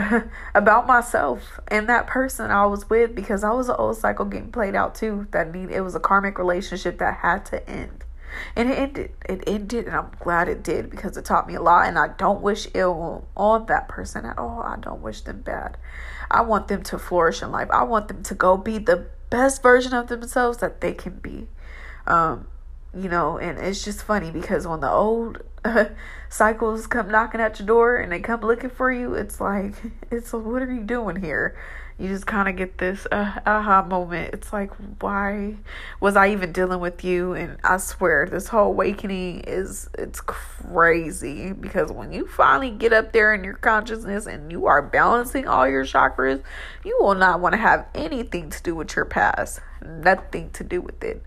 about 0.54 0.86
myself 0.86 1.60
and 1.68 1.88
that 1.88 2.06
person 2.06 2.50
I 2.50 2.66
was 2.66 2.88
with 2.88 3.14
because 3.14 3.44
I 3.44 3.52
was 3.52 3.68
an 3.68 3.76
old 3.78 3.96
cycle 3.96 4.24
getting 4.24 4.52
played 4.52 4.74
out 4.74 4.94
too 4.94 5.26
that 5.32 5.52
need 5.52 5.70
it 5.70 5.80
was 5.80 5.94
a 5.94 6.00
karmic 6.00 6.38
relationship 6.38 6.98
that 6.98 7.18
had 7.18 7.44
to 7.46 7.68
end 7.68 8.04
and 8.56 8.70
it 8.70 8.78
ended. 8.78 9.12
It 9.28 9.44
ended, 9.46 9.86
and 9.86 9.96
I'm 9.96 10.10
glad 10.18 10.48
it 10.48 10.62
did 10.62 10.90
because 10.90 11.16
it 11.16 11.24
taught 11.24 11.46
me 11.46 11.54
a 11.54 11.62
lot. 11.62 11.86
And 11.86 11.98
I 11.98 12.08
don't 12.08 12.40
wish 12.40 12.68
ill 12.74 13.26
on 13.36 13.66
that 13.66 13.88
person 13.88 14.24
at 14.24 14.38
all. 14.38 14.62
I 14.62 14.76
don't 14.76 15.02
wish 15.02 15.22
them 15.22 15.40
bad. 15.40 15.76
I 16.30 16.42
want 16.42 16.68
them 16.68 16.82
to 16.84 16.98
flourish 16.98 17.42
in 17.42 17.50
life. 17.50 17.68
I 17.70 17.82
want 17.82 18.08
them 18.08 18.22
to 18.24 18.34
go 18.34 18.56
be 18.56 18.78
the 18.78 19.06
best 19.30 19.62
version 19.62 19.94
of 19.94 20.08
themselves 20.08 20.58
that 20.58 20.80
they 20.80 20.92
can 20.92 21.14
be. 21.14 21.48
Um, 22.06 22.46
you 22.94 23.08
know, 23.08 23.38
and 23.38 23.58
it's 23.58 23.84
just 23.84 24.02
funny 24.02 24.30
because 24.30 24.66
when 24.66 24.80
the 24.80 24.90
old 24.90 25.42
uh, 25.64 25.86
cycles 26.28 26.86
come 26.86 27.10
knocking 27.10 27.40
at 27.40 27.58
your 27.58 27.66
door 27.66 27.96
and 27.96 28.12
they 28.12 28.20
come 28.20 28.40
looking 28.40 28.70
for 28.70 28.92
you, 28.92 29.14
it's 29.14 29.40
like, 29.40 29.74
it's 30.10 30.32
what 30.32 30.62
are 30.62 30.72
you 30.72 30.82
doing 30.82 31.16
here? 31.16 31.56
you 32.00 32.08
just 32.08 32.26
kind 32.26 32.48
of 32.48 32.56
get 32.56 32.78
this 32.78 33.06
uh, 33.12 33.40
aha 33.44 33.82
moment. 33.82 34.32
It's 34.32 34.54
like, 34.54 34.70
why 35.00 35.56
was 36.00 36.16
I 36.16 36.30
even 36.30 36.50
dealing 36.50 36.80
with 36.80 37.04
you? 37.04 37.34
And 37.34 37.58
I 37.62 37.76
swear, 37.76 38.26
this 38.26 38.48
whole 38.48 38.68
awakening 38.68 39.40
is 39.40 39.90
it's 39.98 40.22
crazy 40.22 41.52
because 41.52 41.92
when 41.92 42.10
you 42.10 42.26
finally 42.26 42.70
get 42.70 42.94
up 42.94 43.12
there 43.12 43.34
in 43.34 43.44
your 43.44 43.54
consciousness 43.54 44.26
and 44.26 44.50
you 44.50 44.64
are 44.64 44.80
balancing 44.80 45.46
all 45.46 45.68
your 45.68 45.84
chakras, 45.84 46.42
you 46.84 46.96
will 47.00 47.14
not 47.14 47.40
want 47.40 47.52
to 47.52 47.58
have 47.58 47.86
anything 47.94 48.48
to 48.48 48.62
do 48.62 48.74
with 48.74 48.96
your 48.96 49.04
past. 49.04 49.60
Nothing 49.82 50.50
to 50.50 50.64
do 50.64 50.80
with 50.80 51.02
it. 51.02 51.22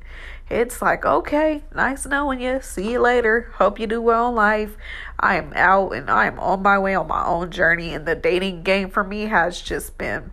It's 0.50 0.81
like, 0.81 1.05
okay, 1.05 1.63
nice 1.74 2.05
knowing 2.05 2.41
you. 2.41 2.60
See 2.62 2.91
you 2.91 3.00
later. 3.00 3.51
Hope 3.55 3.79
you 3.79 3.88
do 3.88 4.01
well 4.01 4.29
in 4.29 4.36
life. 4.36 4.75
I 5.19 5.36
am 5.36 5.53
out 5.55 5.91
and 5.91 6.10
I 6.10 6.27
am 6.27 6.39
on 6.39 6.62
my 6.62 6.77
way 6.77 6.95
on 6.95 7.07
my 7.07 7.25
own 7.25 7.50
journey. 7.50 7.93
And 7.93 8.05
the 8.05 8.15
dating 8.15 8.63
game 8.63 8.89
for 8.89 9.03
me 9.03 9.24
has 9.24 9.60
just 9.62 9.98
been 9.98 10.31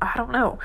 I 0.00 0.12
don't 0.16 0.30
know. 0.30 0.58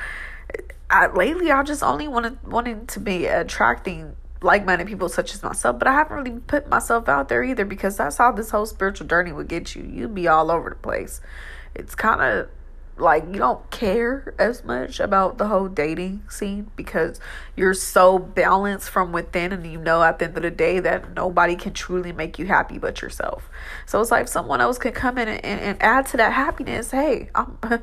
I, 0.90 1.08
lately, 1.08 1.52
I 1.52 1.64
just 1.64 1.84
only 1.84 2.08
wanted 2.08 2.38
wanting 2.46 2.86
to 2.88 3.00
be 3.00 3.26
attracting 3.26 4.16
like-minded 4.42 4.88
people 4.88 5.10
such 5.10 5.34
as 5.34 5.42
myself, 5.42 5.80
but 5.80 5.88
I 5.88 5.94
haven't 5.94 6.18
really 6.18 6.40
put 6.40 6.68
myself 6.68 7.08
out 7.08 7.30
there 7.30 7.44
either 7.44 7.66
because 7.66 7.98
that's 7.98 8.18
how 8.18 8.32
this 8.32 8.52
whole 8.52 8.66
spiritual 8.66 9.08
journey 9.08 9.32
would 9.32 9.48
get 9.48 9.76
you. 9.76 9.84
You'd 9.84 10.14
be 10.14 10.28
all 10.28 10.52
over 10.52 10.70
the 10.70 10.76
place. 10.76 11.22
It's 11.74 11.96
kind 11.96 12.22
of 12.22 12.50
like 12.98 13.26
you 13.26 13.40
don't 13.40 13.70
care 13.72 14.34
as 14.38 14.64
much 14.64 15.00
about 15.00 15.38
the 15.38 15.48
whole 15.48 15.68
dating 15.68 16.24
scene 16.30 16.70
because 16.76 17.20
you're 17.56 17.74
so 17.74 18.20
balanced 18.20 18.90
from 18.90 19.12
within 19.12 19.52
and 19.52 19.66
you 19.66 19.80
know 19.80 20.04
at 20.04 20.20
the 20.20 20.26
end 20.26 20.38
of 20.38 20.44
the 20.44 20.52
day 20.52 20.80
that 20.80 21.14
nobody 21.16 21.56
can 21.56 21.74
truly 21.74 22.12
make 22.12 22.38
you 22.38 22.46
happy 22.46 22.78
but 22.78 23.02
yourself 23.02 23.50
so 23.88 24.00
it's 24.00 24.12
like 24.12 24.28
someone 24.28 24.62
else 24.62 24.78
can 24.78 24.92
come 24.92 25.18
in 25.18 25.28
and, 25.28 25.44
and, 25.44 25.60
and 25.60 25.82
add 25.82 26.06
to 26.06 26.18
that 26.18 26.34
happiness 26.34 26.92
hey 26.92 27.30
i'm 27.34 27.58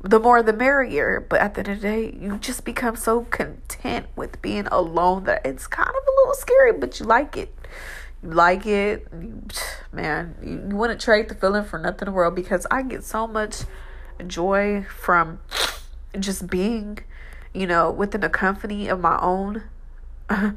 the 0.00 0.20
more 0.20 0.42
the 0.42 0.52
merrier. 0.52 1.24
But 1.28 1.40
at 1.40 1.54
the 1.54 1.60
end 1.60 1.68
of 1.68 1.80
the 1.80 1.88
day, 1.88 2.18
you 2.18 2.38
just 2.38 2.64
become 2.64 2.96
so 2.96 3.22
content 3.22 4.06
with 4.16 4.40
being 4.42 4.66
alone 4.68 5.24
that 5.24 5.44
it's 5.44 5.66
kind 5.66 5.88
of 5.88 5.94
a 5.94 6.20
little 6.20 6.34
scary, 6.34 6.72
but 6.72 7.00
you 7.00 7.06
like 7.06 7.36
it. 7.36 7.54
You 8.22 8.30
like 8.30 8.66
it, 8.66 9.06
man. 9.92 10.36
You, 10.42 10.66
you 10.70 10.76
wouldn't 10.76 11.00
trade 11.00 11.28
the 11.28 11.34
feeling 11.34 11.64
for 11.64 11.78
nothing 11.78 12.00
in 12.02 12.06
the 12.06 12.12
world 12.12 12.34
because 12.34 12.66
I 12.70 12.82
get 12.82 13.04
so 13.04 13.26
much 13.26 13.62
joy 14.26 14.84
from 14.84 15.40
just 16.18 16.48
being, 16.48 16.98
you 17.52 17.66
know, 17.66 17.90
within 17.90 18.20
the 18.20 18.28
company 18.28 18.88
of 18.88 19.00
my 19.00 19.18
own 19.20 19.62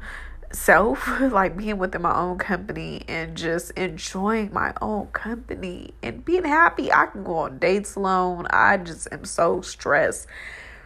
self, 0.52 1.08
like 1.20 1.56
being 1.56 1.78
within 1.78 2.02
my 2.02 2.14
own 2.14 2.38
company 2.38 3.04
and 3.08 3.36
just 3.36 3.70
enjoying 3.72 4.52
my 4.52 4.72
own 4.80 5.06
company 5.08 5.94
and 6.02 6.24
being 6.24 6.44
happy. 6.44 6.92
I 6.92 7.06
can 7.06 7.24
go 7.24 7.38
on 7.38 7.58
dates 7.58 7.94
alone. 7.94 8.46
I 8.50 8.76
just 8.76 9.08
am 9.12 9.24
so 9.24 9.60
stress 9.60 10.26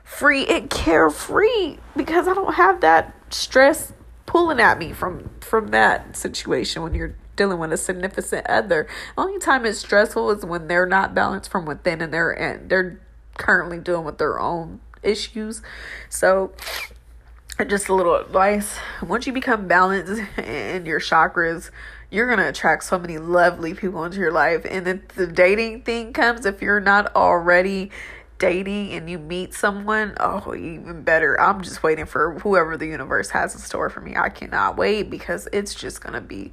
free 0.06 0.46
and 0.46 0.70
carefree 0.70 1.78
because 1.96 2.28
I 2.28 2.34
don't 2.34 2.54
have 2.54 2.80
that 2.80 3.12
stress 3.30 3.92
pulling 4.24 4.60
at 4.60 4.78
me 4.78 4.92
from 4.92 5.30
from 5.40 5.68
that 5.68 6.16
situation 6.16 6.82
when 6.82 6.94
you're 6.94 7.16
dealing 7.36 7.58
with 7.58 7.72
a 7.72 7.76
significant 7.76 8.46
other. 8.48 8.86
Only 9.16 9.38
time 9.38 9.64
it's 9.64 9.78
stressful 9.78 10.30
is 10.30 10.44
when 10.44 10.68
they're 10.68 10.86
not 10.86 11.14
balanced 11.14 11.50
from 11.50 11.66
within 11.66 12.00
and 12.00 12.12
they're 12.12 12.32
and 12.32 12.68
they're 12.68 13.00
currently 13.38 13.78
dealing 13.78 14.04
with 14.04 14.18
their 14.18 14.40
own 14.40 14.80
issues. 15.02 15.62
So 16.08 16.52
just 17.64 17.88
a 17.88 17.94
little 17.94 18.16
advice 18.16 18.78
once 19.02 19.26
you 19.26 19.32
become 19.32 19.66
balanced 19.66 20.22
in 20.38 20.84
your 20.84 21.00
chakras 21.00 21.70
you're 22.10 22.26
going 22.26 22.38
to 22.38 22.48
attract 22.48 22.84
so 22.84 22.98
many 22.98 23.16
lovely 23.18 23.72
people 23.72 24.04
into 24.04 24.18
your 24.18 24.30
life 24.30 24.66
and 24.68 24.86
if 24.86 25.08
the 25.08 25.26
dating 25.26 25.80
thing 25.82 26.12
comes 26.12 26.44
if 26.44 26.60
you're 26.60 26.80
not 26.80 27.14
already 27.16 27.90
dating 28.38 28.92
and 28.92 29.08
you 29.08 29.18
meet 29.18 29.54
someone 29.54 30.14
oh 30.20 30.54
even 30.54 31.02
better 31.02 31.40
i'm 31.40 31.62
just 31.62 31.82
waiting 31.82 32.04
for 32.04 32.38
whoever 32.40 32.76
the 32.76 32.86
universe 32.86 33.30
has 33.30 33.54
in 33.54 33.60
store 33.60 33.88
for 33.88 34.02
me 34.02 34.14
i 34.14 34.28
cannot 34.28 34.76
wait 34.76 35.08
because 35.08 35.48
it's 35.52 35.74
just 35.74 36.02
going 36.02 36.12
to 36.12 36.20
be 36.20 36.52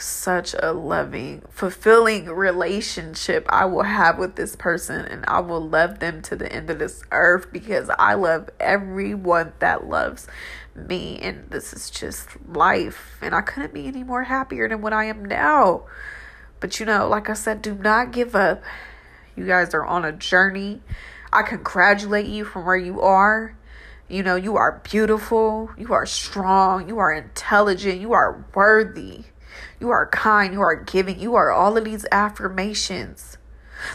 such 0.00 0.54
a 0.58 0.72
loving, 0.72 1.42
fulfilling 1.50 2.26
relationship 2.26 3.46
I 3.48 3.64
will 3.66 3.82
have 3.82 4.18
with 4.18 4.36
this 4.36 4.56
person, 4.56 5.04
and 5.04 5.24
I 5.26 5.40
will 5.40 5.66
love 5.66 5.98
them 5.98 6.22
to 6.22 6.36
the 6.36 6.50
end 6.52 6.70
of 6.70 6.78
this 6.78 7.02
earth 7.12 7.52
because 7.52 7.90
I 7.98 8.14
love 8.14 8.50
everyone 8.58 9.52
that 9.58 9.86
loves 9.86 10.26
me, 10.74 11.18
and 11.18 11.50
this 11.50 11.72
is 11.72 11.90
just 11.90 12.28
life. 12.48 13.18
And 13.20 13.34
I 13.34 13.40
couldn't 13.40 13.74
be 13.74 13.86
any 13.86 14.02
more 14.02 14.24
happier 14.24 14.68
than 14.68 14.82
what 14.82 14.92
I 14.92 15.04
am 15.04 15.24
now. 15.24 15.84
But 16.60 16.80
you 16.80 16.86
know, 16.86 17.08
like 17.08 17.30
I 17.30 17.34
said, 17.34 17.62
do 17.62 17.74
not 17.74 18.12
give 18.12 18.34
up. 18.34 18.62
You 19.36 19.46
guys 19.46 19.74
are 19.74 19.84
on 19.84 20.04
a 20.04 20.12
journey. 20.12 20.80
I 21.32 21.42
congratulate 21.42 22.26
you 22.26 22.44
from 22.44 22.66
where 22.66 22.76
you 22.76 23.00
are. 23.00 23.56
You 24.08 24.24
know, 24.24 24.34
you 24.34 24.56
are 24.56 24.80
beautiful, 24.82 25.70
you 25.78 25.92
are 25.92 26.04
strong, 26.04 26.88
you 26.88 26.98
are 26.98 27.12
intelligent, 27.12 28.00
you 28.00 28.12
are 28.12 28.44
worthy, 28.56 29.26
you 29.80 29.90
are 29.90 30.06
kind, 30.08 30.52
you 30.52 30.60
are 30.60 30.76
giving, 30.76 31.18
you 31.18 31.34
are 31.34 31.50
all 31.50 31.76
of 31.76 31.84
these 31.84 32.06
affirmations 32.12 33.38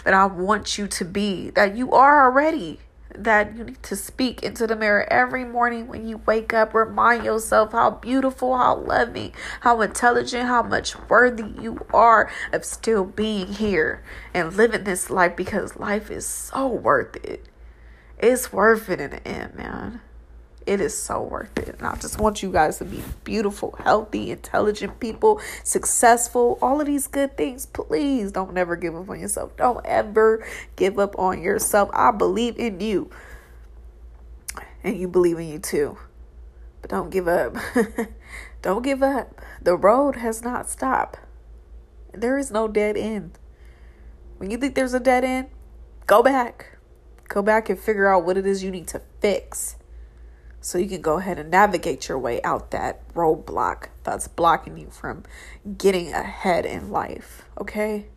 that 0.03 0.13
I 0.13 0.25
want 0.25 0.77
you 0.77 0.87
to 0.87 1.05
be, 1.05 1.51
that 1.51 1.77
you 1.77 1.91
are 1.91 2.23
already 2.23 2.79
that 3.17 3.55
you 3.55 3.63
need 3.63 3.83
to 3.83 3.95
speak 3.95 4.43
into 4.43 4.67
the 4.67 4.75
mirror 4.75 5.07
every 5.11 5.45
morning 5.45 5.87
when 5.87 6.07
you 6.07 6.17
wake 6.25 6.53
up. 6.53 6.73
Remind 6.73 7.23
yourself 7.23 7.71
how 7.71 7.91
beautiful, 7.91 8.57
how 8.57 8.75
loving, 8.75 9.33
how 9.61 9.81
intelligent, 9.81 10.47
how 10.47 10.63
much 10.63 10.95
worthy 11.09 11.45
you 11.61 11.85
are 11.93 12.29
of 12.51 12.65
still 12.65 13.05
being 13.05 13.53
here 13.53 14.03
and 14.33 14.53
living 14.53 14.83
this 14.83 15.09
life 15.09 15.35
because 15.35 15.77
life 15.77 16.11
is 16.11 16.25
so 16.25 16.67
worth 16.67 17.15
it. 17.23 17.45
It's 18.17 18.51
worth 18.51 18.89
it 18.89 19.01
in 19.01 19.11
the 19.11 19.27
end, 19.27 19.55
man. 19.55 20.01
It 20.65 20.81
is 20.81 20.97
so 20.97 21.21
worth 21.21 21.57
it. 21.59 21.75
And 21.77 21.87
I 21.87 21.95
just 21.95 22.19
want 22.19 22.41
you 22.41 22.51
guys 22.51 22.79
to 22.79 22.85
be 22.85 23.03
beautiful, 23.23 23.75
healthy, 23.83 24.31
intelligent 24.31 24.99
people, 24.99 25.39
successful, 25.63 26.57
all 26.61 26.81
of 26.81 26.87
these 26.87 27.05
good 27.05 27.37
things. 27.37 27.67
Please 27.67 28.31
don't 28.31 28.53
never 28.53 28.75
give 28.75 28.95
up 28.95 29.09
on 29.09 29.19
yourself. 29.19 29.55
Don't 29.57 29.85
ever 29.85 30.45
give 30.75 30.97
up 30.97 31.17
on 31.19 31.41
yourself. 31.41 31.89
I 31.93 32.11
believe 32.11 32.57
in 32.57 32.79
you. 32.79 33.11
And 34.83 34.97
you 34.97 35.07
believe 35.07 35.37
in 35.37 35.47
you 35.47 35.59
too. 35.59 35.99
But 36.81 36.89
don't 36.89 37.11
give 37.11 37.27
up. 37.27 37.55
don't 38.63 38.81
give 38.81 39.03
up. 39.03 39.39
The 39.61 39.75
road 39.75 40.15
has 40.15 40.41
not 40.41 40.67
stopped. 40.67 41.19
There 42.11 42.39
is 42.39 42.49
no 42.49 42.67
dead 42.67 42.97
end. 42.97 43.37
When 44.37 44.49
you 44.49 44.57
think 44.57 44.73
there's 44.73 44.93
a 44.95 44.99
dead 44.99 45.23
end, 45.23 45.49
go 46.07 46.23
back. 46.23 46.77
Go 47.27 47.43
back 47.43 47.69
and 47.69 47.77
figure 47.77 48.07
out 48.07 48.25
what 48.25 48.37
it 48.37 48.47
is 48.47 48.63
you 48.63 48.71
need 48.71 48.87
to 48.87 49.01
fix 49.19 49.75
so 50.65 50.79
you 50.79 50.89
can 50.89 51.01
go 51.01 51.19
ahead 51.19 51.37
and 51.37 51.51
navigate 51.51 52.09
your 52.09 52.17
way 52.17 52.41
out 52.41 52.71
that 52.71 53.07
roadblock 53.13 53.89
that's 54.03 54.27
blocking 54.27 54.75
you 54.79 54.87
from 54.89 55.21
getting 55.77 56.11
ahead 56.11 56.65
in 56.65 56.89
life. 56.89 57.45
Okay? 57.61 58.07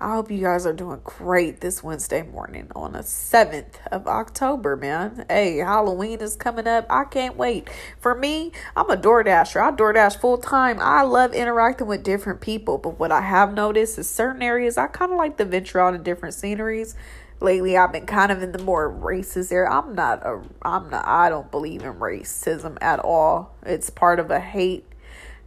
I 0.00 0.14
hope 0.14 0.30
you 0.30 0.40
guys 0.40 0.64
are 0.64 0.72
doing 0.72 1.00
great 1.04 1.60
this 1.60 1.82
Wednesday 1.82 2.22
morning 2.22 2.70
on 2.74 2.92
the 2.92 3.00
7th 3.00 3.86
of 3.92 4.06
October, 4.06 4.76
man. 4.76 5.26
Hey, 5.28 5.58
Halloween 5.58 6.22
is 6.22 6.36
coming 6.36 6.66
up. 6.66 6.86
I 6.88 7.04
can't 7.04 7.36
wait. 7.36 7.68
For 8.00 8.14
me, 8.14 8.52
I'm 8.74 8.88
a 8.88 8.96
DoorDasher. 8.96 9.60
I 9.60 9.70
DoorDash 9.70 10.20
full 10.20 10.38
time. 10.38 10.78
I 10.80 11.02
love 11.02 11.34
interacting 11.34 11.86
with 11.86 12.02
different 12.02 12.40
people, 12.40 12.78
but 12.78 12.98
what 12.98 13.12
I 13.12 13.20
have 13.20 13.52
noticed 13.52 13.98
is 13.98 14.08
certain 14.08 14.40
areas 14.40 14.78
I 14.78 14.86
kind 14.86 15.12
of 15.12 15.18
like 15.18 15.36
to 15.36 15.44
venture 15.44 15.80
out 15.80 15.94
in 15.94 16.02
different 16.02 16.34
sceneries 16.34 16.94
lately 17.40 17.76
I've 17.76 17.92
been 17.92 18.06
kind 18.06 18.32
of 18.32 18.42
in 18.42 18.52
the 18.52 18.62
more 18.62 18.90
racist 18.92 19.52
area. 19.52 19.70
I'm 19.70 19.94
not 19.94 20.24
a 20.24 20.42
I'm 20.62 20.90
not 20.90 21.06
I 21.06 21.28
don't 21.28 21.50
believe 21.50 21.82
in 21.82 21.94
racism 21.94 22.78
at 22.80 23.00
all. 23.00 23.54
It's 23.64 23.90
part 23.90 24.18
of 24.18 24.30
a 24.30 24.40
hate 24.40 24.84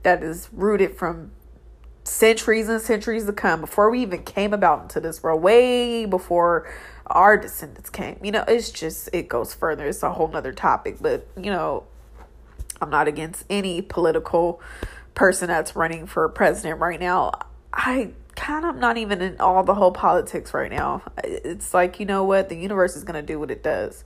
that 0.03 0.23
is 0.23 0.49
rooted 0.51 0.97
from 0.97 1.31
centuries 2.03 2.67
and 2.67 2.81
centuries 2.81 3.25
to 3.25 3.33
come 3.33 3.61
before 3.61 3.89
we 3.89 4.01
even 4.01 4.23
came 4.23 4.53
about 4.53 4.83
into 4.83 4.99
this 4.99 5.21
world 5.21 5.41
way 5.41 6.05
before 6.05 6.69
our 7.07 7.37
descendants 7.37 7.89
came 7.91 8.17
you 8.23 8.31
know 8.31 8.43
it's 8.47 8.71
just 8.71 9.07
it 9.13 9.29
goes 9.29 9.53
further 9.53 9.85
it's 9.85 10.01
a 10.01 10.11
whole 10.11 10.27
nother 10.27 10.51
topic 10.51 10.97
but 10.99 11.27
you 11.37 11.51
know 11.51 11.83
i'm 12.81 12.89
not 12.89 13.07
against 13.07 13.45
any 13.51 13.83
political 13.83 14.59
person 15.13 15.47
that's 15.47 15.75
running 15.75 16.07
for 16.07 16.27
president 16.27 16.79
right 16.79 16.99
now 16.99 17.31
i 17.71 18.09
kind 18.35 18.65
of 18.65 18.75
not 18.75 18.97
even 18.97 19.21
in 19.21 19.39
all 19.39 19.63
the 19.63 19.75
whole 19.75 19.91
politics 19.91 20.53
right 20.53 20.71
now. 20.71 21.03
It's 21.23 21.73
like, 21.73 21.99
you 21.99 22.05
know 22.05 22.23
what? 22.23 22.49
The 22.49 22.55
universe 22.55 22.95
is 22.95 23.03
going 23.03 23.15
to 23.15 23.25
do 23.25 23.39
what 23.39 23.51
it 23.51 23.63
does. 23.63 24.03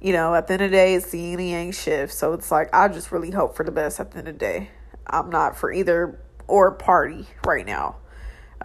You 0.00 0.12
know, 0.12 0.34
at 0.34 0.46
the 0.46 0.54
end 0.54 0.62
of 0.62 0.70
the 0.70 0.76
day, 0.76 0.94
it's 0.94 1.10
the 1.10 1.18
yin 1.18 1.40
and 1.40 1.48
yang 1.48 1.72
shift. 1.72 2.12
So 2.12 2.32
it's 2.32 2.50
like, 2.50 2.74
I 2.74 2.88
just 2.88 3.12
really 3.12 3.30
hope 3.30 3.56
for 3.56 3.64
the 3.64 3.70
best 3.70 4.00
at 4.00 4.10
the 4.10 4.18
end 4.18 4.28
of 4.28 4.34
the 4.34 4.38
day. 4.38 4.70
I'm 5.06 5.30
not 5.30 5.56
for 5.56 5.72
either 5.72 6.20
or 6.48 6.72
party 6.72 7.26
right 7.46 7.66
now. 7.66 7.96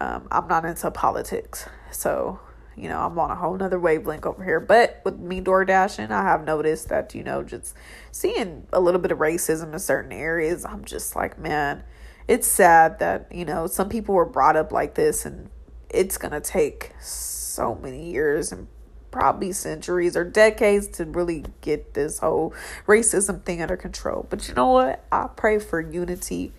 Um, 0.00 0.28
I'm 0.30 0.48
not 0.48 0.64
into 0.64 0.90
politics. 0.90 1.68
So, 1.90 2.40
you 2.76 2.88
know, 2.88 3.00
I'm 3.00 3.18
on 3.18 3.30
a 3.30 3.34
whole 3.34 3.56
nother 3.56 3.78
wavelength 3.78 4.26
over 4.26 4.44
here. 4.44 4.60
But 4.60 5.00
with 5.04 5.18
me 5.18 5.40
door 5.40 5.64
dashing, 5.64 6.12
I 6.12 6.22
have 6.22 6.44
noticed 6.44 6.88
that, 6.88 7.14
you 7.14 7.24
know, 7.24 7.42
just 7.42 7.74
seeing 8.12 8.66
a 8.72 8.80
little 8.80 9.00
bit 9.00 9.10
of 9.10 9.18
racism 9.18 9.72
in 9.72 9.78
certain 9.78 10.12
areas, 10.12 10.64
I'm 10.64 10.84
just 10.84 11.16
like, 11.16 11.38
man, 11.38 11.82
it's 12.28 12.46
sad 12.46 12.98
that, 12.98 13.26
you 13.32 13.46
know, 13.46 13.66
some 13.66 13.88
people 13.88 14.14
were 14.14 14.26
brought 14.26 14.54
up 14.54 14.70
like 14.70 14.94
this 14.94 15.24
and 15.24 15.48
it's 15.88 16.18
going 16.18 16.32
to 16.32 16.40
take 16.40 16.92
so 17.00 17.74
many 17.76 18.12
years 18.12 18.52
and 18.52 18.68
probably 19.10 19.50
centuries 19.52 20.14
or 20.14 20.24
decades 20.24 20.86
to 20.86 21.04
really 21.06 21.44
get 21.62 21.94
this 21.94 22.18
whole 22.18 22.54
racism 22.86 23.42
thing 23.42 23.62
under 23.62 23.76
control. 23.76 24.26
But 24.28 24.46
you 24.46 24.54
know 24.54 24.68
what? 24.68 25.04
I 25.10 25.28
pray 25.34 25.58
for 25.58 25.80
unity. 25.80 26.52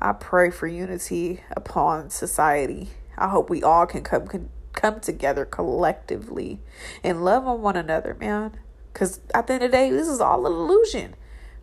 I 0.00 0.12
pray 0.12 0.50
for 0.50 0.66
unity 0.66 1.42
upon 1.52 2.10
society. 2.10 2.90
I 3.16 3.28
hope 3.28 3.48
we 3.48 3.62
all 3.62 3.86
can 3.86 4.02
come 4.02 4.26
can 4.26 4.50
come 4.72 4.98
together 4.98 5.44
collectively 5.44 6.58
and 7.04 7.24
love 7.24 7.46
on 7.46 7.62
one 7.62 7.76
another, 7.76 8.16
man. 8.18 8.58
Cause 8.92 9.20
at 9.32 9.46
the 9.46 9.54
end 9.54 9.62
of 9.62 9.70
the 9.70 9.76
day, 9.76 9.90
this 9.90 10.08
is 10.08 10.20
all 10.20 10.46
an 10.46 10.52
illusion. 10.52 11.14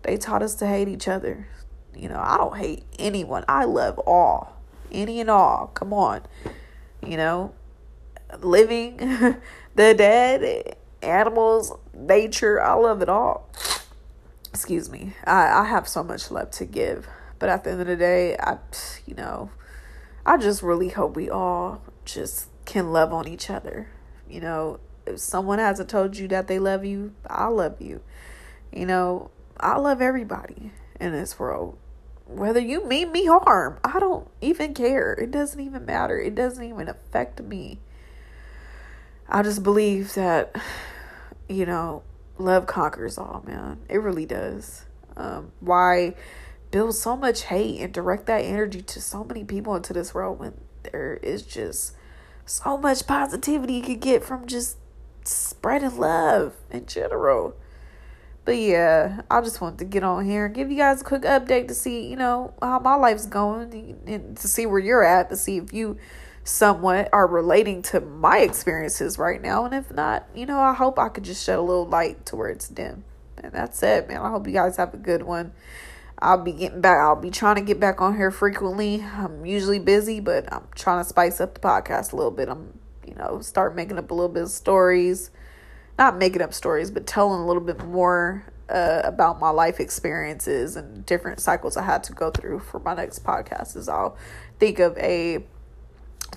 They 0.03 0.15
taught 0.15 0.41
us 0.41 0.55
to 0.55 0.67
hate 0.67 0.87
each 0.87 1.09
other. 1.09 1.47
You 1.95 2.09
know, 2.09 2.19
I 2.19 2.37
don't 2.37 2.57
hate 2.57 2.83
anyone. 2.97 3.43
I 3.47 3.65
love 3.65 3.99
all. 3.99 4.57
Any 4.91 5.19
and 5.19 5.29
all. 5.29 5.67
Come 5.73 5.93
on. 5.93 6.21
You 7.05 7.17
know, 7.17 7.53
living, 8.39 8.97
the 9.75 9.93
dead, 9.93 10.77
animals, 11.01 11.73
nature. 11.93 12.61
I 12.61 12.73
love 12.73 13.01
it 13.01 13.09
all. 13.09 13.49
Excuse 14.49 14.89
me. 14.89 15.13
I, 15.25 15.61
I 15.61 15.65
have 15.65 15.87
so 15.87 16.03
much 16.03 16.31
love 16.31 16.51
to 16.51 16.65
give. 16.65 17.07
But 17.39 17.49
at 17.49 17.63
the 17.63 17.71
end 17.71 17.81
of 17.81 17.87
the 17.87 17.95
day, 17.95 18.37
I, 18.37 18.57
you 19.05 19.15
know, 19.15 19.49
I 20.25 20.37
just 20.37 20.61
really 20.61 20.89
hope 20.89 21.15
we 21.15 21.29
all 21.29 21.81
just 22.05 22.47
can 22.65 22.91
love 22.91 23.11
on 23.11 23.27
each 23.27 23.49
other. 23.49 23.89
You 24.29 24.41
know, 24.41 24.79
if 25.07 25.19
someone 25.19 25.59
hasn't 25.59 25.89
told 25.89 26.17
you 26.17 26.27
that 26.29 26.47
they 26.47 26.59
love 26.59 26.85
you, 26.85 27.13
I 27.27 27.47
love 27.47 27.81
you. 27.81 28.01
You 28.71 28.85
know, 28.85 29.31
I 29.59 29.77
love 29.77 30.01
everybody 30.01 30.71
in 31.01 31.11
this 31.11 31.37
world. 31.39 31.77
Whether 32.25 32.61
you 32.61 32.87
mean 32.87 33.11
me 33.11 33.25
harm, 33.25 33.79
I 33.83 33.99
don't 33.99 34.27
even 34.39 34.73
care. 34.73 35.13
It 35.13 35.31
doesn't 35.31 35.59
even 35.59 35.85
matter. 35.85 36.17
It 36.19 36.35
doesn't 36.35 36.63
even 36.63 36.87
affect 36.87 37.41
me. 37.41 37.79
I 39.27 39.41
just 39.41 39.63
believe 39.63 40.13
that, 40.13 40.55
you 41.49 41.65
know, 41.65 42.03
love 42.37 42.67
conquers 42.67 43.17
all, 43.17 43.43
man. 43.45 43.79
It 43.89 43.97
really 43.97 44.25
does. 44.25 44.85
Um, 45.17 45.51
why 45.59 46.15
build 46.69 46.95
so 46.95 47.17
much 47.17 47.43
hate 47.43 47.81
and 47.81 47.93
direct 47.93 48.27
that 48.27 48.45
energy 48.45 48.81
to 48.81 49.01
so 49.01 49.25
many 49.25 49.43
people 49.43 49.75
into 49.75 49.91
this 49.91 50.13
world 50.13 50.39
when 50.39 50.53
there 50.83 51.19
is 51.21 51.41
just 51.43 51.93
so 52.45 52.77
much 52.77 53.05
positivity 53.05 53.73
you 53.73 53.83
could 53.83 53.99
get 53.99 54.23
from 54.23 54.47
just 54.47 54.77
spreading 55.23 55.97
love 55.97 56.55
in 56.69 56.85
general. 56.85 57.55
But 58.43 58.57
yeah, 58.57 59.21
I 59.29 59.41
just 59.41 59.61
wanted 59.61 59.79
to 59.79 59.85
get 59.85 60.03
on 60.03 60.25
here 60.25 60.47
and 60.47 60.55
give 60.55 60.71
you 60.71 60.77
guys 60.77 61.01
a 61.01 61.03
quick 61.03 61.21
update 61.23 61.67
to 61.67 61.75
see, 61.75 62.07
you 62.07 62.15
know, 62.15 62.53
how 62.61 62.79
my 62.79 62.95
life's 62.95 63.27
going 63.27 63.99
and 64.07 64.35
to 64.37 64.47
see 64.47 64.65
where 64.65 64.79
you're 64.79 65.03
at, 65.03 65.29
to 65.29 65.37
see 65.37 65.57
if 65.57 65.71
you 65.71 65.97
somewhat 66.43 67.07
are 67.13 67.27
relating 67.27 67.83
to 67.83 68.01
my 68.01 68.39
experiences 68.39 69.19
right 69.19 69.41
now. 69.41 69.65
And 69.65 69.75
if 69.75 69.91
not, 69.91 70.27
you 70.33 70.47
know, 70.47 70.59
I 70.59 70.73
hope 70.73 70.97
I 70.97 71.09
could 71.09 71.23
just 71.23 71.45
shed 71.45 71.59
a 71.59 71.61
little 71.61 71.85
light 71.85 72.25
to 72.27 72.35
where 72.35 72.49
it's 72.49 72.67
dim. 72.67 73.03
And 73.37 73.53
that's 73.53 73.81
it, 73.83 74.07
man. 74.07 74.21
I 74.21 74.29
hope 74.29 74.47
you 74.47 74.53
guys 74.53 74.77
have 74.77 74.95
a 74.95 74.97
good 74.97 75.21
one. 75.21 75.53
I'll 76.17 76.43
be 76.43 76.51
getting 76.51 76.81
back. 76.81 76.99
I'll 76.99 77.15
be 77.15 77.31
trying 77.31 77.55
to 77.55 77.61
get 77.61 77.79
back 77.79 78.01
on 78.01 78.15
here 78.15 78.31
frequently. 78.31 79.03
I'm 79.03 79.45
usually 79.45 79.79
busy, 79.79 80.19
but 80.19 80.51
I'm 80.51 80.67
trying 80.73 81.03
to 81.03 81.09
spice 81.09 81.39
up 81.41 81.53
the 81.53 81.59
podcast 81.59 82.13
a 82.13 82.15
little 82.15 82.31
bit. 82.31 82.49
I'm, 82.49 82.79
you 83.07 83.13
know, 83.15 83.39
start 83.41 83.75
making 83.75 83.99
up 83.99 84.09
a 84.09 84.13
little 84.13 84.29
bit 84.29 84.43
of 84.43 84.49
stories 84.49 85.29
not 85.97 86.17
making 86.17 86.41
up 86.41 86.53
stories, 86.53 86.91
but 86.91 87.05
telling 87.05 87.41
a 87.41 87.45
little 87.45 87.61
bit 87.61 87.83
more 87.85 88.45
uh, 88.69 89.01
about 89.03 89.39
my 89.39 89.49
life 89.49 89.79
experiences 89.79 90.75
and 90.75 91.05
different 91.05 91.39
cycles 91.39 91.75
I 91.77 91.83
had 91.83 92.03
to 92.05 92.13
go 92.13 92.31
through 92.31 92.59
for 92.59 92.79
my 92.79 92.93
next 92.93 93.23
podcast. 93.23 93.75
Is 93.75 93.89
I'll 93.89 94.17
think 94.59 94.79
of 94.79 94.97
a 94.97 95.43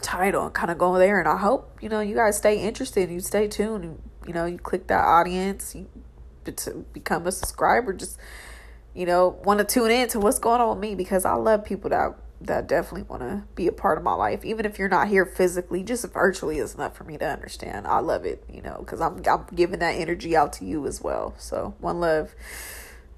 title 0.02 0.44
and 0.46 0.54
kind 0.54 0.70
of 0.70 0.78
go 0.78 0.98
there, 0.98 1.18
and 1.18 1.28
I 1.28 1.36
hope 1.36 1.78
you 1.80 1.88
know 1.88 2.00
you 2.00 2.14
guys 2.14 2.36
stay 2.36 2.60
interested, 2.60 3.10
you 3.10 3.20
stay 3.20 3.48
tuned, 3.48 4.00
you 4.26 4.32
know 4.32 4.46
you 4.46 4.58
click 4.58 4.88
that 4.88 5.04
audience, 5.04 5.74
you 5.74 5.86
to 6.44 6.84
become 6.92 7.26
a 7.26 7.32
subscriber, 7.32 7.92
just 7.92 8.18
you 8.94 9.06
know 9.06 9.40
want 9.44 9.58
to 9.58 9.64
tune 9.64 9.90
in 9.90 10.08
to 10.08 10.20
what's 10.20 10.38
going 10.38 10.60
on 10.60 10.70
with 10.70 10.78
me 10.78 10.94
because 10.94 11.24
I 11.24 11.34
love 11.34 11.64
people 11.64 11.90
that 11.90 12.16
that 12.46 12.66
definitely 12.66 13.02
want 13.02 13.22
to 13.22 13.44
be 13.54 13.66
a 13.66 13.72
part 13.72 13.98
of 13.98 14.04
my 14.04 14.14
life. 14.14 14.44
Even 14.44 14.66
if 14.66 14.78
you're 14.78 14.88
not 14.88 15.08
here 15.08 15.24
physically 15.24 15.82
just 15.82 16.06
virtually 16.12 16.58
is 16.58 16.74
enough 16.74 16.96
for 16.96 17.04
me 17.04 17.18
to 17.18 17.26
understand. 17.26 17.86
I 17.86 17.98
love 18.00 18.24
it 18.24 18.44
you 18.52 18.62
know 18.62 18.76
because 18.80 19.00
I'm, 19.00 19.22
I'm 19.26 19.46
giving 19.54 19.80
that 19.80 19.92
energy 19.92 20.36
out 20.36 20.52
to 20.54 20.64
you 20.64 20.86
as 20.86 21.00
well. 21.02 21.34
So 21.38 21.74
one 21.78 22.00
love 22.00 22.34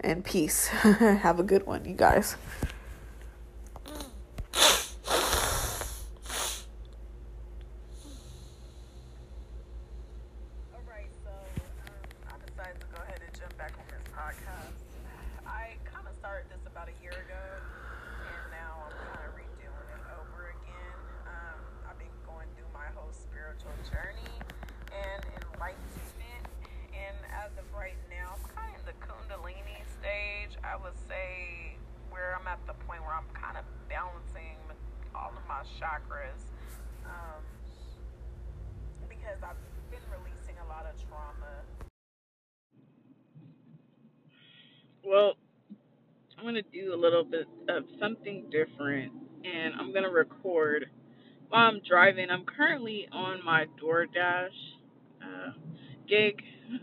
and 0.01 0.25
peace. 0.25 0.67
Have 0.69 1.41
a 1.41 1.43
good 1.43 1.67
one 1.67 1.85
you 1.85 1.95
guys. 1.95 2.37
Of 10.75 10.83
um, 14.43 14.77
started 16.27 16.51
this 16.51 16.67
about 16.67 16.89
a 16.91 16.97
year 17.05 17.13
ago, 17.13 17.39
and 17.39 18.51
now 18.51 18.83
I'm 18.83 18.97
kind 19.15 19.31
of 19.31 19.39
redoing 19.39 19.89
it 19.95 20.05
over 20.19 20.51
again. 20.59 20.99
Um, 21.23 21.61
I've 21.87 21.99
been 22.03 22.11
going 22.27 22.51
through 22.59 22.67
my 22.75 22.91
whole 22.99 23.15
spiritual 23.15 23.71
journey 23.87 24.35
and 24.91 25.23
enlightenment, 25.55 26.51
and 26.91 27.15
as 27.47 27.55
of 27.63 27.69
right 27.71 27.95
now, 28.11 28.35
I'm 28.35 28.43
kind 28.59 28.75
of 28.75 28.83
in 28.83 28.87
the 28.91 28.97
Kundalini 29.07 29.79
stage. 30.03 30.59
I 30.67 30.75
would 30.75 30.99
say 31.07 31.79
where 32.11 32.35
I'm 32.35 32.47
at 32.51 32.59
the 32.67 32.75
point 32.91 33.07
where 33.07 33.15
I'm 33.15 33.31
kind 33.39 33.55
of 33.55 33.63
balancing 33.87 34.59
all 35.15 35.31
of 35.31 35.47
my 35.47 35.63
chakras. 35.79 36.43
Um, 37.07 37.43
because 39.07 39.39
I've 39.47 39.63
been 39.95 40.03
releasing 40.11 40.59
a 40.59 40.67
lot 40.67 40.91
of 40.91 40.99
trauma 41.07 41.63
Well, 45.05 45.35
I'm 46.37 46.43
going 46.43 46.57
to 46.57 46.63
do 46.63 46.95
a 46.95 46.99
little 46.99 47.23
bit 47.23 47.47
of 47.69 47.85
something 48.01 48.51
different 48.51 49.13
and 49.45 49.75
I'm 49.79 49.93
going 49.93 50.03
to 50.03 50.11
record 50.11 50.87
while 51.49 51.69
I'm 51.69 51.81
driving. 51.89 52.29
I'm 52.29 52.45
currently 52.45 53.07
on 53.13 53.45
my 53.45 53.67
DoorDash 53.81 54.49
uh, 55.23 55.53
gig. 56.09 56.43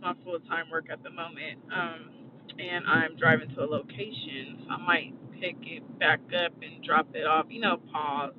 my 0.00 0.14
full 0.24 0.40
time 0.40 0.70
work 0.70 0.86
at 0.90 1.02
the 1.02 1.10
moment. 1.10 1.58
Um, 1.72 2.10
and 2.58 2.84
I'm 2.86 3.16
driving 3.16 3.48
to 3.54 3.62
a 3.62 3.66
location, 3.66 4.58
so 4.64 4.74
I 4.74 4.76
might 4.78 5.12
pick 5.40 5.56
it 5.62 5.98
back 5.98 6.20
up 6.44 6.52
and 6.62 6.84
drop 6.84 7.08
it 7.14 7.26
off, 7.26 7.46
you 7.48 7.60
know, 7.60 7.78
pause 7.92 8.34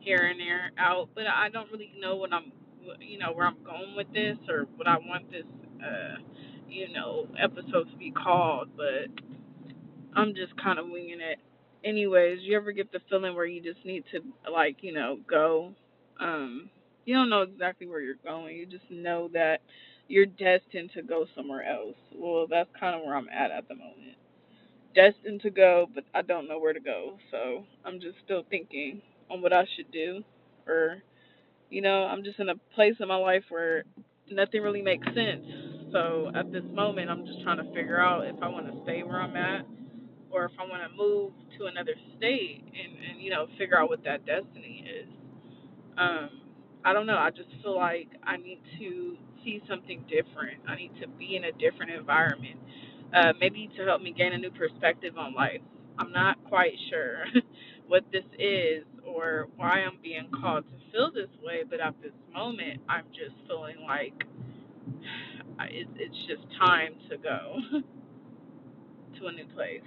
here 0.00 0.28
and 0.30 0.40
there 0.40 0.70
out. 0.78 1.10
But 1.14 1.24
I 1.26 1.48
don't 1.50 1.70
really 1.70 1.92
know 1.98 2.16
what 2.16 2.32
I'm, 2.32 2.52
you 3.00 3.18
know, 3.18 3.32
where 3.32 3.46
I'm 3.46 3.62
going 3.64 3.96
with 3.96 4.12
this 4.12 4.38
or 4.48 4.66
what 4.76 4.88
I 4.88 4.96
want 4.98 5.30
this, 5.30 5.44
uh, 5.84 6.16
you 6.68 6.92
know, 6.92 7.26
episode 7.42 7.90
to 7.90 7.96
be 7.98 8.10
called. 8.10 8.68
But 8.76 9.10
I'm 10.14 10.34
just 10.34 10.56
kind 10.62 10.78
of 10.78 10.86
winging 10.88 11.20
it. 11.20 11.38
Anyways, 11.84 12.40
you 12.42 12.56
ever 12.56 12.72
get 12.72 12.92
the 12.92 13.00
feeling 13.08 13.34
where 13.34 13.46
you 13.46 13.62
just 13.62 13.84
need 13.84 14.04
to 14.12 14.20
like, 14.50 14.78
you 14.82 14.92
know, 14.92 15.18
go? 15.28 15.74
Um, 16.18 16.70
you 17.04 17.14
don't 17.14 17.30
know 17.30 17.42
exactly 17.42 17.86
where 17.86 18.00
you're 18.00 18.14
going. 18.22 18.56
You 18.56 18.66
just 18.66 18.90
know 18.90 19.30
that 19.32 19.62
you're 20.10 20.26
destined 20.26 20.90
to 20.94 21.02
go 21.02 21.26
somewhere 21.36 21.64
else. 21.64 21.96
Well, 22.14 22.46
that's 22.50 22.70
kind 22.78 22.96
of 22.96 23.06
where 23.06 23.16
I'm 23.16 23.28
at 23.30 23.52
at 23.52 23.68
the 23.68 23.76
moment. 23.76 24.18
Destined 24.94 25.42
to 25.42 25.50
go, 25.50 25.88
but 25.94 26.04
I 26.14 26.22
don't 26.22 26.48
know 26.48 26.58
where 26.58 26.72
to 26.74 26.80
go. 26.80 27.18
So 27.30 27.64
I'm 27.84 28.00
just 28.00 28.16
still 28.24 28.44
thinking 28.50 29.02
on 29.30 29.42
what 29.42 29.52
I 29.52 29.64
should 29.76 29.90
do. 29.92 30.22
Or, 30.66 31.02
you 31.70 31.82
know, 31.82 32.04
I'm 32.04 32.24
just 32.24 32.40
in 32.40 32.48
a 32.50 32.56
place 32.74 32.94
in 33.00 33.08
my 33.08 33.16
life 33.16 33.44
where 33.50 33.84
nothing 34.30 34.62
really 34.62 34.82
makes 34.82 35.06
sense. 35.08 35.44
So 35.92 36.30
at 36.34 36.52
this 36.52 36.64
moment, 36.74 37.10
I'm 37.10 37.26
just 37.26 37.42
trying 37.42 37.58
to 37.58 37.74
figure 37.74 38.00
out 38.00 38.26
if 38.26 38.36
I 38.42 38.48
want 38.48 38.66
to 38.66 38.82
stay 38.84 39.02
where 39.02 39.20
I'm 39.22 39.36
at 39.36 39.66
or 40.30 40.46
if 40.46 40.52
I 40.58 40.64
want 40.68 40.82
to 40.90 40.96
move 40.96 41.32
to 41.58 41.66
another 41.66 41.94
state 42.18 42.62
and, 42.64 43.10
and 43.10 43.22
you 43.22 43.30
know 43.30 43.46
figure 43.58 43.78
out 43.78 43.88
what 43.90 44.04
that 44.04 44.26
destiny 44.26 44.84
is. 44.88 45.08
Um, 45.98 46.30
I 46.84 46.92
don't 46.92 47.06
know. 47.06 47.16
I 47.18 47.30
just 47.30 47.48
feel 47.62 47.76
like 47.76 48.08
I 48.24 48.36
need 48.36 48.60
to 48.80 49.16
see 49.44 49.62
something 49.68 50.04
different. 50.08 50.60
I 50.68 50.76
need 50.76 50.92
to 51.00 51.08
be 51.08 51.36
in 51.36 51.44
a 51.44 51.52
different 51.52 51.92
environment, 51.92 52.58
uh, 53.14 53.32
maybe 53.40 53.70
to 53.78 53.84
help 53.84 54.02
me 54.02 54.14
gain 54.16 54.32
a 54.32 54.38
new 54.38 54.50
perspective 54.50 55.18
on 55.18 55.34
life. 55.34 55.60
I'm 55.98 56.12
not 56.12 56.42
quite 56.44 56.74
sure 56.90 57.24
what 57.88 58.04
this 58.12 58.24
is 58.38 58.84
or 59.06 59.48
why 59.56 59.82
I'm 59.82 59.98
being 60.02 60.28
called 60.40 60.64
to 60.64 60.92
feel 60.92 61.10
this 61.12 61.30
way, 61.42 61.62
but 61.68 61.80
at 61.80 61.94
this 62.02 62.12
moment, 62.32 62.80
I'm 62.88 63.04
just 63.12 63.36
feeling 63.48 63.76
like 63.86 64.14
it's 65.60 66.18
just 66.28 66.42
time 66.58 66.94
to 67.10 67.18
go 67.18 67.56
to 69.20 69.26
a 69.26 69.32
new 69.32 69.46
place. 69.54 69.82